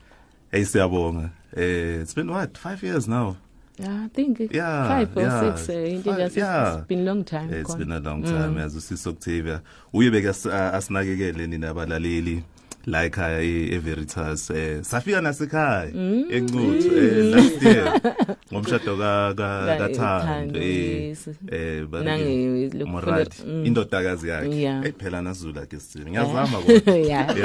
Hey 0.50 0.64
siyabonga. 0.64 1.30
Eh 1.56 2.00
it's 2.02 2.14
been 2.14 2.30
what 2.30 2.58
5 2.58 2.82
years 2.86 3.08
now? 3.08 3.26
Yeah, 3.26 3.34
I 3.80 4.08
think 4.14 4.40
it- 4.40 4.54
Yeah, 4.54 4.88
five 4.88 5.16
or 5.16 5.22
yeah. 5.22 5.56
six. 5.56 5.68
Uh, 5.68 5.72
into 5.94 6.10
Five- 6.10 6.18
just 6.24 6.36
yeah. 6.36 6.78
it's 6.78 6.86
been 6.88 7.04
long 7.04 7.24
time. 7.24 7.48
it's 7.60 7.70
gone. 7.70 7.78
been 7.78 7.92
a 7.92 8.00
long 8.00 8.22
time 8.24 8.50
Mm. 8.54 8.58
yazi 8.58 8.78
usisi 8.78 9.08
Octavia 9.08 9.60
uye 9.92 10.10
beka 10.10 10.30
asinakekele 10.72 11.46
nina 11.46 11.68
abalaleli 11.70 12.42
la 12.86 13.04
ekhaya 13.04 13.40
e 13.42 13.68
e 13.74 13.78
Veritas 13.78 14.50
eh 14.50 14.82
safika 14.82 15.20
nasekhaya 15.20 15.90
Mm. 15.94 16.24
encuthu 16.30 16.98
eh 16.98 17.24
last 17.34 17.62
year 17.62 18.00
ngomshado 18.52 18.96
ka 18.96 19.34
ka 19.36 19.66
Ka- 19.66 19.76
kaThando 19.78 20.26
Thando, 20.26 20.58
eh 20.60 21.08
yes. 21.08 21.28
eh 21.52 21.84
Nange- 21.90 22.70
lokhu 22.78 22.90
Moradi 22.92 23.30
funa- 23.30 23.52
mm. 23.54 23.66
indodakazi 23.66 24.28
yakhe 24.28 24.60
Yeah. 24.60 24.82
hey 24.82 24.92
phela 24.92 25.22
nasizula 25.22 25.66
ke 25.66 25.76
sithini 25.80 26.10
ngiyazama 26.10 26.58
Yeah. 26.58 26.64
kodwa 26.66 26.96
Yeah. 27.08 27.36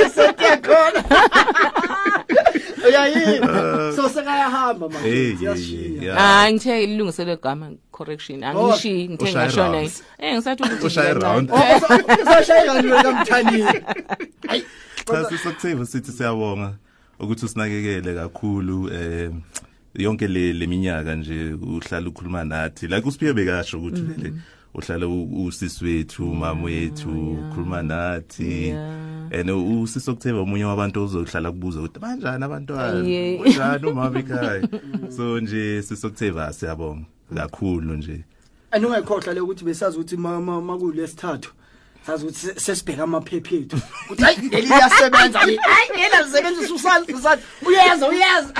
yasekhona 0.00 1.02
uyayini 1.04 1.75
so 3.96 4.08
sekayahamba 4.08 4.88
manje. 4.88 5.48
Ah 6.16 6.52
ngithe 6.52 6.84
ilungiselwe 6.84 7.32
igama 7.34 7.70
correction. 7.92 8.44
Angishi 8.44 9.08
ngithe 9.08 9.24
Ushaye 9.24 9.46
ngashona 9.46 9.90
eh 10.18 10.34
ngisathi 10.34 10.62
ukuthi 10.62 10.86
Ushaye 10.86 11.14
nje 11.14 11.20
round. 11.24 11.50
kancane. 11.50 12.22
usashaya 12.22 12.64
kanti 12.66 12.86
wena 12.88 13.12
mthanini 13.12 13.64
cha 15.06 15.24
sisoctave 15.24 15.86
sithi 15.86 16.12
siyabonga 16.12 16.72
ukuthi 17.20 17.44
usinakekele 17.44 18.14
kakhulu 18.14 18.90
eh 18.92 19.30
yonke 19.94 20.28
le 20.28 20.52
leminyaka 20.52 21.14
nje 21.14 21.52
uhlala 21.52 22.08
ukhuluma 22.08 22.44
nathi. 22.44 22.86
Like 22.88 23.08
usiphiwe 23.08 23.32
bekasho 23.32 23.78
ukuthi 23.78 24.00
vele 24.00 24.32
uhlala 24.76 25.06
u- 25.08 25.44
usisi 25.46 25.84
wethu 25.84 26.24
mama 26.34 26.62
wethu 26.62 27.10
ukhuluma 27.32 27.82
nathi. 27.82 28.70
and 29.32 29.50
usisi 29.50 30.10
octave 30.10 30.38
omunye 30.38 30.64
wabantu 30.64 31.02
ozohlala 31.02 31.50
kubuza 31.52 31.80
ukuthi 31.80 31.98
banjani 32.00 32.44
abantwana? 32.44 33.02
Banjani 33.02 33.86
umama 33.86 34.18
ekhaya? 34.22 34.68
So 35.16 35.40
nje 35.40 35.82
sisi 35.82 36.06
octave 36.06 36.52
siyabonga 36.52 37.04
kakhulu 37.34 37.94
nje. 37.96 38.24
Andingayikhohlwa 38.70 39.34
le 39.34 39.40
ukuthi 39.40 39.64
besazi 39.64 39.96
ukuthi 39.98 40.16
ma- 40.16 40.40
ma- 40.40 40.60
sesibheka 42.56 43.02
amaphephephethu 43.02 43.76
ukuthi 44.04 44.22
hayi 44.22 44.36
eliyasebenza 44.52 45.38
hayi 45.38 45.58
eliyasebenza 45.94 46.74
usani 46.74 47.14
usani 47.14 47.42
uyenza 47.66 48.08
uyenza 48.08 48.52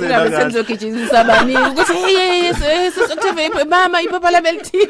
uyenza 0.00 0.40
senzogijimisa 0.40 1.24
bani 1.24 1.56
ukuthi 1.56 1.92
hey 1.92 2.52
sesokuthemba 2.54 3.64
mama 3.64 4.02
ipapa 4.02 4.30
labelithile 4.30 4.88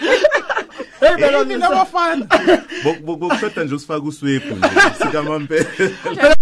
bokushoda 3.04 3.64
nje 3.64 3.74
usifaka 3.74 4.02
uswebu 4.02 4.56
sikamamphela 4.98 6.36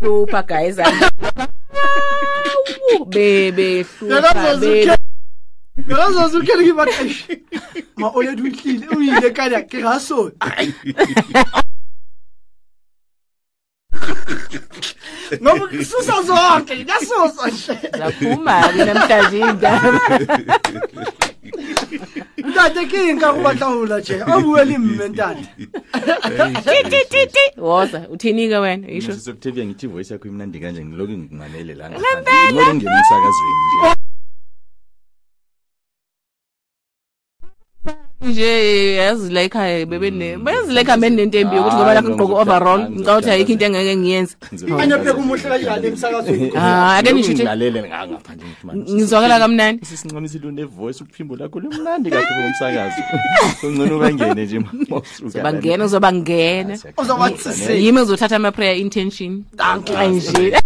upha 0.00 0.42
guys 0.42 0.76
Ngazoze 5.88 6.38
ukhele 6.38 6.62
ngibathi 6.62 7.02
eish 7.02 7.20
ma 7.96 8.08
olethu 8.08 8.44
uhlile 8.46 8.86
uyile 8.96 9.30
kanya 9.30 9.60
ke 9.62 9.78
ngaso 9.80 10.32
Ngoba 15.42 15.66
kususa 15.66 16.22
zonke 16.22 16.84
ngasusa 16.84 17.46
nje 17.50 17.74
zaphuma 17.98 18.68
ke 18.74 18.84
namhlanje 18.84 19.38
indaba 19.38 20.00
Ntate 22.48 22.86
kinga 22.90 23.32
kubahlawula 23.32 23.98
nje 23.98 24.22
awuweli 24.32 24.78
mentandi 24.78 25.48
tititi 26.90 27.44
woza 27.56 28.08
uthini 28.10 28.48
ke 28.48 28.58
wena 28.58 28.90
isho 28.90 29.12
Sisoctavia 29.12 29.64
ngithi 29.66 29.86
voice 29.86 30.12
yakho 30.14 30.28
imnandi 30.28 30.60
kanje 30.60 30.84
ngiloku 30.84 31.12
nginganele 31.12 31.74
la 31.74 31.90
ngaphandle. 31.90 32.52
Ngoba 32.52 32.70
ungena 32.70 32.96
emsakazweni 32.98 33.62
nje. 33.66 34.01
nje 38.28 38.94
yazi 38.94 39.28
like 39.32 39.58
bayazi 40.38 40.72
like 40.72 40.90
hambe 40.90 41.10
nento 41.10 41.38
embi 41.38 41.56
yokuthi 41.56 41.76
ngoba 41.76 41.94
lakho 41.94 42.08
ngigqoke 42.08 42.34
overall 42.34 42.80
ngicabanga 42.90 43.18
ukuthi 43.18 43.30
ayikho 43.30 43.52
into 43.52 43.64
engeke 43.64 43.96
ngiyenze. 43.96 44.36
Ah, 46.56 46.96
ake 46.96 47.14
ngisho 47.14 47.32
ngizwakela 48.76 49.38
kamnandi. 49.38 49.84
Sisinqamisa 49.86 50.36
into 50.36 50.50
nevoice 50.50 51.04
uphimbo 51.04 51.36
lakho 51.36 51.60
lumnandi 51.60 52.10
kahle 52.10 52.26
bomsakazi 52.42 53.02
ungcono 53.62 53.98
bangene 53.98 54.44
nje 54.44 54.58
bangena 55.42 55.84
uzobangena 55.84 56.78
yimi 57.74 58.00
ngizothatha 58.00 58.36
ama-prayer 58.36 58.78
intention. 58.78 59.44
Nje. 60.08 60.56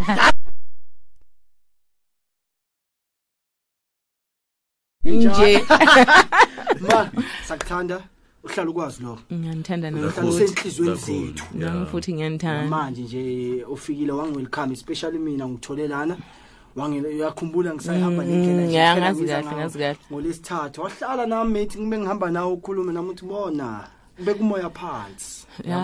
Nje 5.12 5.62
ma 6.80 7.10
sakuthanda 7.48 8.00
uhlala 8.44 8.70
ukwazi 8.70 9.02
lo 9.02 9.18
ngiyanithanda 9.32 9.90
nami 9.90 10.06
uhlala 10.06 10.28
usenhlizweni 10.28 10.96
zethu. 10.96 11.44
nami 11.54 11.86
futhi 11.86 12.12
ngiyanithanda. 12.14 12.66
Manje 12.70 13.02
nje 13.02 13.64
ufikile 13.64 14.12
wangi-welcome 14.12 14.72
especially 14.72 15.18
mina 15.18 15.48
ngithole 15.48 15.88
lana. 15.88 16.16
Wangi- 16.76 17.00
uyakhumbula 17.06 17.74
ngisayihamba 17.74 18.22
Mm, 18.24 18.30
nendlela 18.30 18.62
nje, 18.66 18.76
ya, 18.76 18.94
kuphela 18.94 19.06
ngazi 19.06 19.20
ngiza 19.22 19.34
kahle, 19.34 19.46
ngawo. 19.46 19.60
ngazi 19.60 19.78
kahle. 19.78 19.98
ngolesithathu 20.12 20.80
wahlala 20.82 21.26
nami 21.26 21.52
mate 21.60 21.78
ngibe 21.80 21.98
ngihamba 21.98 22.30
nawe 22.30 22.52
ukhulume 22.52 22.92
nami 22.92 23.08
uthi 23.10 23.24
bona 23.24 23.84
ubeka 24.20 24.40
umoya 24.40 24.70
phansi. 24.70 25.46
Ya 25.64 25.78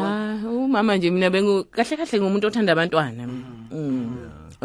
umama 0.44 0.96
nje 0.96 1.10
mina 1.10 1.30
bengu 1.30 1.64
kahle 1.64 1.96
kahle 1.96 2.20
ngumuntu 2.20 2.46
othanda 2.46 2.72
abantwana. 2.72 3.26
Mm. 3.72 4.16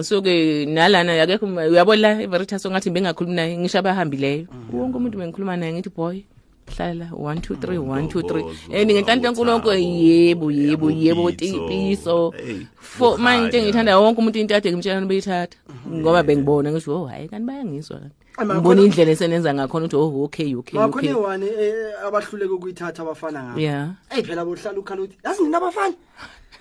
So 0.04 0.22
ke 0.22 0.66
nalana 0.66 1.14
yakekho 1.14 1.46
uma- 1.46 1.68
uyabona 1.70 2.02
la 2.02 2.22
everitas 2.22 2.66
ongathi 2.66 2.90
bengakhulumi 2.90 3.36
naye 3.36 3.58
ngisho 3.58 3.80
abahambileyo. 3.80 4.46
Wonke 4.74 4.98
umuntu 4.98 5.18
bengikhuluma 5.18 5.58
naye 5.58 5.74
ngithi 5.74 5.90
boy 5.90 6.22
hlala 6.68 7.08
1 7.16 7.40
2 7.40 7.56
3 7.56 7.80
1 7.80 8.08
2 8.12 8.22
3 8.22 8.82
and 8.82 8.92
ngenhlanhla 8.92 9.30
enkulunkulu 9.30 9.74
yebo 9.80 10.52
yebo 10.52 10.92
yebo 10.92 11.32
tipiso. 11.32 12.34
For 12.80 13.18
manje 13.18 13.62
ngithanda 13.64 13.98
wonke 14.00 14.20
umuntu 14.22 14.40
into 14.40 14.56
ade 14.56 14.72
ngimtshela 14.72 15.02
beyithatha 15.08 15.58
ngoba 15.88 16.24
bengibona 16.24 16.72
ngisho 16.72 16.92
oh 16.92 17.06
hayi 17.08 17.28
kanti 17.30 17.46
bayangizwa 17.48 17.98
kanti. 18.00 18.16
Ama 18.38 18.54
ngibona 18.56 18.82
khona- 18.82 18.86
indlela 18.86 19.12
esenenza 19.12 19.54
ngakhona 19.54 19.86
ukuthi 19.86 19.96
oh 19.96 20.24
okay 20.28 20.56
okay 20.56 20.76
ngakhona 20.80 21.10
okay. 21.10 21.10
iwane 21.10 21.48
eh, 21.48 22.06
abahluleke 22.06 22.54
ukuyithatha 22.54 23.02
abafana 23.02 23.44
ngabo. 23.44 23.60
Yeah. 23.60 23.90
eyi 24.12 24.24
phela 24.24 24.46
bohlala 24.46 24.78
ukhala 24.80 25.02
uthi 25.02 25.16
yazi 25.26 25.44
nina 25.44 25.58
abafana. 25.58 25.96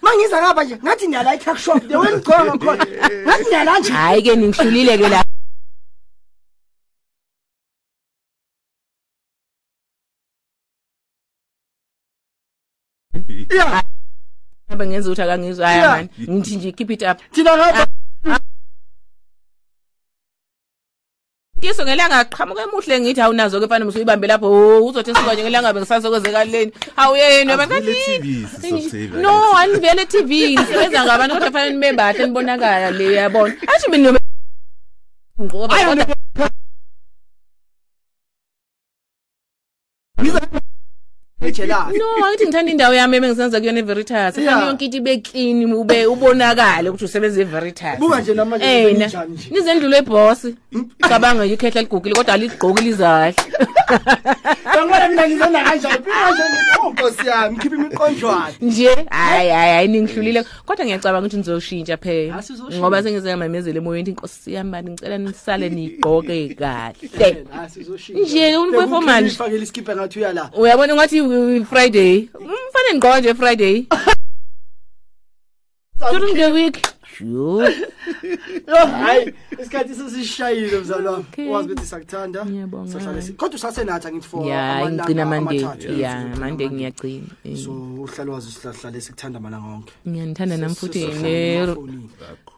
Mangiza 0.03 0.37
ngapha 0.43 0.65
nje 0.65 0.77
ngathi 0.85 1.07
niyala 1.07 1.35
i-tuck 1.35 1.59
shop 1.59 1.81
the 1.89 1.97
way 1.97 2.13
ngigcoka 2.13 2.45
ngakhona 2.45 2.85
ngathi 3.27 3.45
niyala 3.51 3.79
nje. 3.79 3.93
Hayi 3.93 4.23
ke 4.23 4.33
ningihlulile 4.37 4.99
ke 4.99 5.09
la. 5.09 5.23
Yeah 13.51 13.83
Ngabe 14.69 14.87
ngenza 14.87 15.09
ukuthi 15.09 15.23
akangizwa 15.23 15.67
haya 15.67 15.79
Yeah. 15.79 15.97
man. 15.97 16.09
Ngithi 16.19 16.57
nje 16.57 16.73
keep 16.73 16.91
it 16.91 17.03
up. 17.03 17.19
Thina 17.33 17.57
ngapha. 17.57 17.96
Kiso 21.97 22.09
ngelanga 22.09 22.21
aqhamuka 22.21 22.63
emuhle 22.63 23.01
ngithi 23.01 23.21
awunazo 23.21 23.61
ke 23.61 23.69
fanele 23.69 23.89
usuyibambe 23.89 24.27
lapho. 24.27 24.47
Oh 24.47 24.87
uzothi 24.87 25.15
sikuka 25.15 25.35
nje 25.35 25.43
ngelanga 25.43 25.73
bengisasokozekaleni 25.73 26.73
awuyeni 26.97 27.51
wena 27.51 27.63
Avule 27.63 27.67
ngathi 27.67 27.95
TV, 28.07 28.47
Sister 28.47 28.91
Saver. 28.91 29.21
no 29.21 29.57
anivele 29.57 30.05
TV 30.07 30.55
ngisebenza 30.55 31.05
ngabantu 31.05 31.35
kodwa 31.35 31.51
fanele 31.51 31.75
nibe 31.75 31.93
bahle 31.93 32.27
nibonakala 32.27 32.91
le 32.91 33.13
yabona. 33.15 33.55
Athi 33.67 33.91
mina 33.91 34.11
niyobe- 34.11 34.21
Ngoba 35.41 35.75
kodwa 41.57 41.89
ejelayo 41.91 41.99
no 41.99 42.27
angithi 42.27 42.45
ngithanda 42.47 42.73
indawo 42.73 42.95
yami 42.95 43.17
ebengisenza 43.17 43.61
kuyona 43.61 43.79
everitas. 43.79 44.39
Yeah. 44.39 44.55
fani 44.55 44.67
yonke 44.67 44.85
into 44.85 44.97
ibe 44.99 45.23
clean 45.23 45.73
ube 45.73 46.07
ubonakale 46.07 46.91
ukuthi 46.91 47.05
usebenza 47.05 47.41
everitas. 47.41 47.99
Buka 47.99 48.21
nje 48.21 48.35
namanje 48.35 48.65
ena 48.65 49.07
njani 49.07 49.35
nje? 49.35 49.49
Nizendlule 49.51 49.99
ibhosi 49.99 50.55
cabanga 51.01 51.45
nje 51.45 51.55
ikhehla 51.55 51.81
ligugile 51.81 52.15
kodwa 52.15 52.35
aligqoki 52.35 52.83
lizahle. 52.83 53.35
Ngibona 54.77 55.09
mina 55.09 55.29
ngizenda 55.29 55.65
kanjani? 55.65 56.05
Phela 56.05 56.31
nje 56.31 56.43
ngithi, 56.43 56.79
oh 56.83 56.91
nkosi 56.91 57.27
yami 57.27 57.57
khipha 57.57 57.77
imiqonjwana 57.77 58.53
nje? 58.61 58.91
Hayi 59.11 59.51
hayi 59.51 59.73
hayi 59.73 59.89
ningihlulile. 59.89 60.45
Kodwa 60.67 60.85
ngiyacabanga 60.85 61.27
ukuthi 61.27 61.37
nizoshintsha 61.37 61.97
phela. 61.97 62.37
Ah, 62.37 62.43
sizoshintsha. 62.43 62.79
ngoba 62.79 63.03
sengizeyamamezela 63.03 63.79
emoyeni 63.79 64.11
inkosi 64.11 64.53
yami 64.55 64.71
bani 64.71 64.91
ngicela 64.91 65.19
nisale 65.19 65.69
nigqoke 65.69 66.55
kahle. 66.55 67.47
Ah, 67.53 67.69
sizoshintsha. 67.69 68.23
Nje, 68.23 68.57
uniperforma 68.57 69.21
nje. 69.21 69.31
Ufakele 69.31 69.63
iskipa 69.63 69.97
ngathi 69.97 70.19
uyala. 70.19 70.51
Uyabona 70.59 70.95
ungathi 70.95 71.21
uh, 71.21 71.46
friday. 71.65 72.29
Mfane 72.35 72.89
ngigqoka 72.95 73.21
nje 73.21 73.35
friday. 73.35 73.87
During 76.13 76.35
the 76.37 76.51
week. 76.53 76.87
Sure. 77.17 77.71
Yo, 78.69 78.77
hayi 79.03 79.33
isikhathi 79.61 79.95
sesishayile 79.95 80.79
mzala. 80.81 81.11
Wami 81.11 81.25
Okay. 81.33 81.49
wazi 81.49 81.69
ukuthi 81.73 81.87
sakuthanda 81.87 82.45
Ngiyabonga. 82.47 82.93
sahlale 82.93 83.23
si- 83.23 83.33
kodwa 83.33 83.55
usasenatha 83.57 84.13
ngithi 84.13 84.29
for 84.29 84.47
ya 84.47 84.73
amalanga 84.73 85.05
ngigcina 85.05 85.27
mande 85.27 85.59
amathathu. 85.65 85.93
ya 86.01 86.11
Ugcina 86.17 86.37
mande 86.37 86.65
Monday. 86.65 86.69
ngiyagcina. 86.69 87.27
Eh, 87.45 87.57
so 87.57 87.71
uhlale 87.73 88.31
wazi 88.31 88.49
usihlale 88.49 89.01
sikuthanda 89.01 89.41
malanga 89.41 89.67
onke 89.75 89.93
ngiyanithanda 90.09 90.57
nami 90.57 90.75
futhi 90.75 90.99
Sizohlala 91.01 91.23
ne 91.23 91.55
emafonini. 91.55 92.11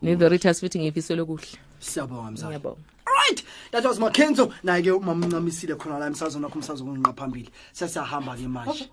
ne-veritas 0.02 0.60
futhi 0.60 0.78
ngiyifisela 0.78 1.22
okuhle 1.22 1.46
siyabonga 1.80 2.30
mzala. 2.30 2.48
Ngiyabonga. 2.48 2.80
Right. 3.08 3.42
That 3.70 3.84
was 3.84 3.98
makenzo. 3.98 4.52
Naye 4.64 4.82
ke 4.82 4.90
umama 4.92 5.26
uncamisile 5.26 5.74
khona 5.74 5.98
la 5.98 6.06
emsazweni 6.06 6.44
wakho 6.44 6.58
umsazo 6.58 6.84
kunqa 6.84 7.12
phambili 7.12 7.50
sesiyahamba 7.72 8.36
ke 8.36 8.48
manje 8.48 8.90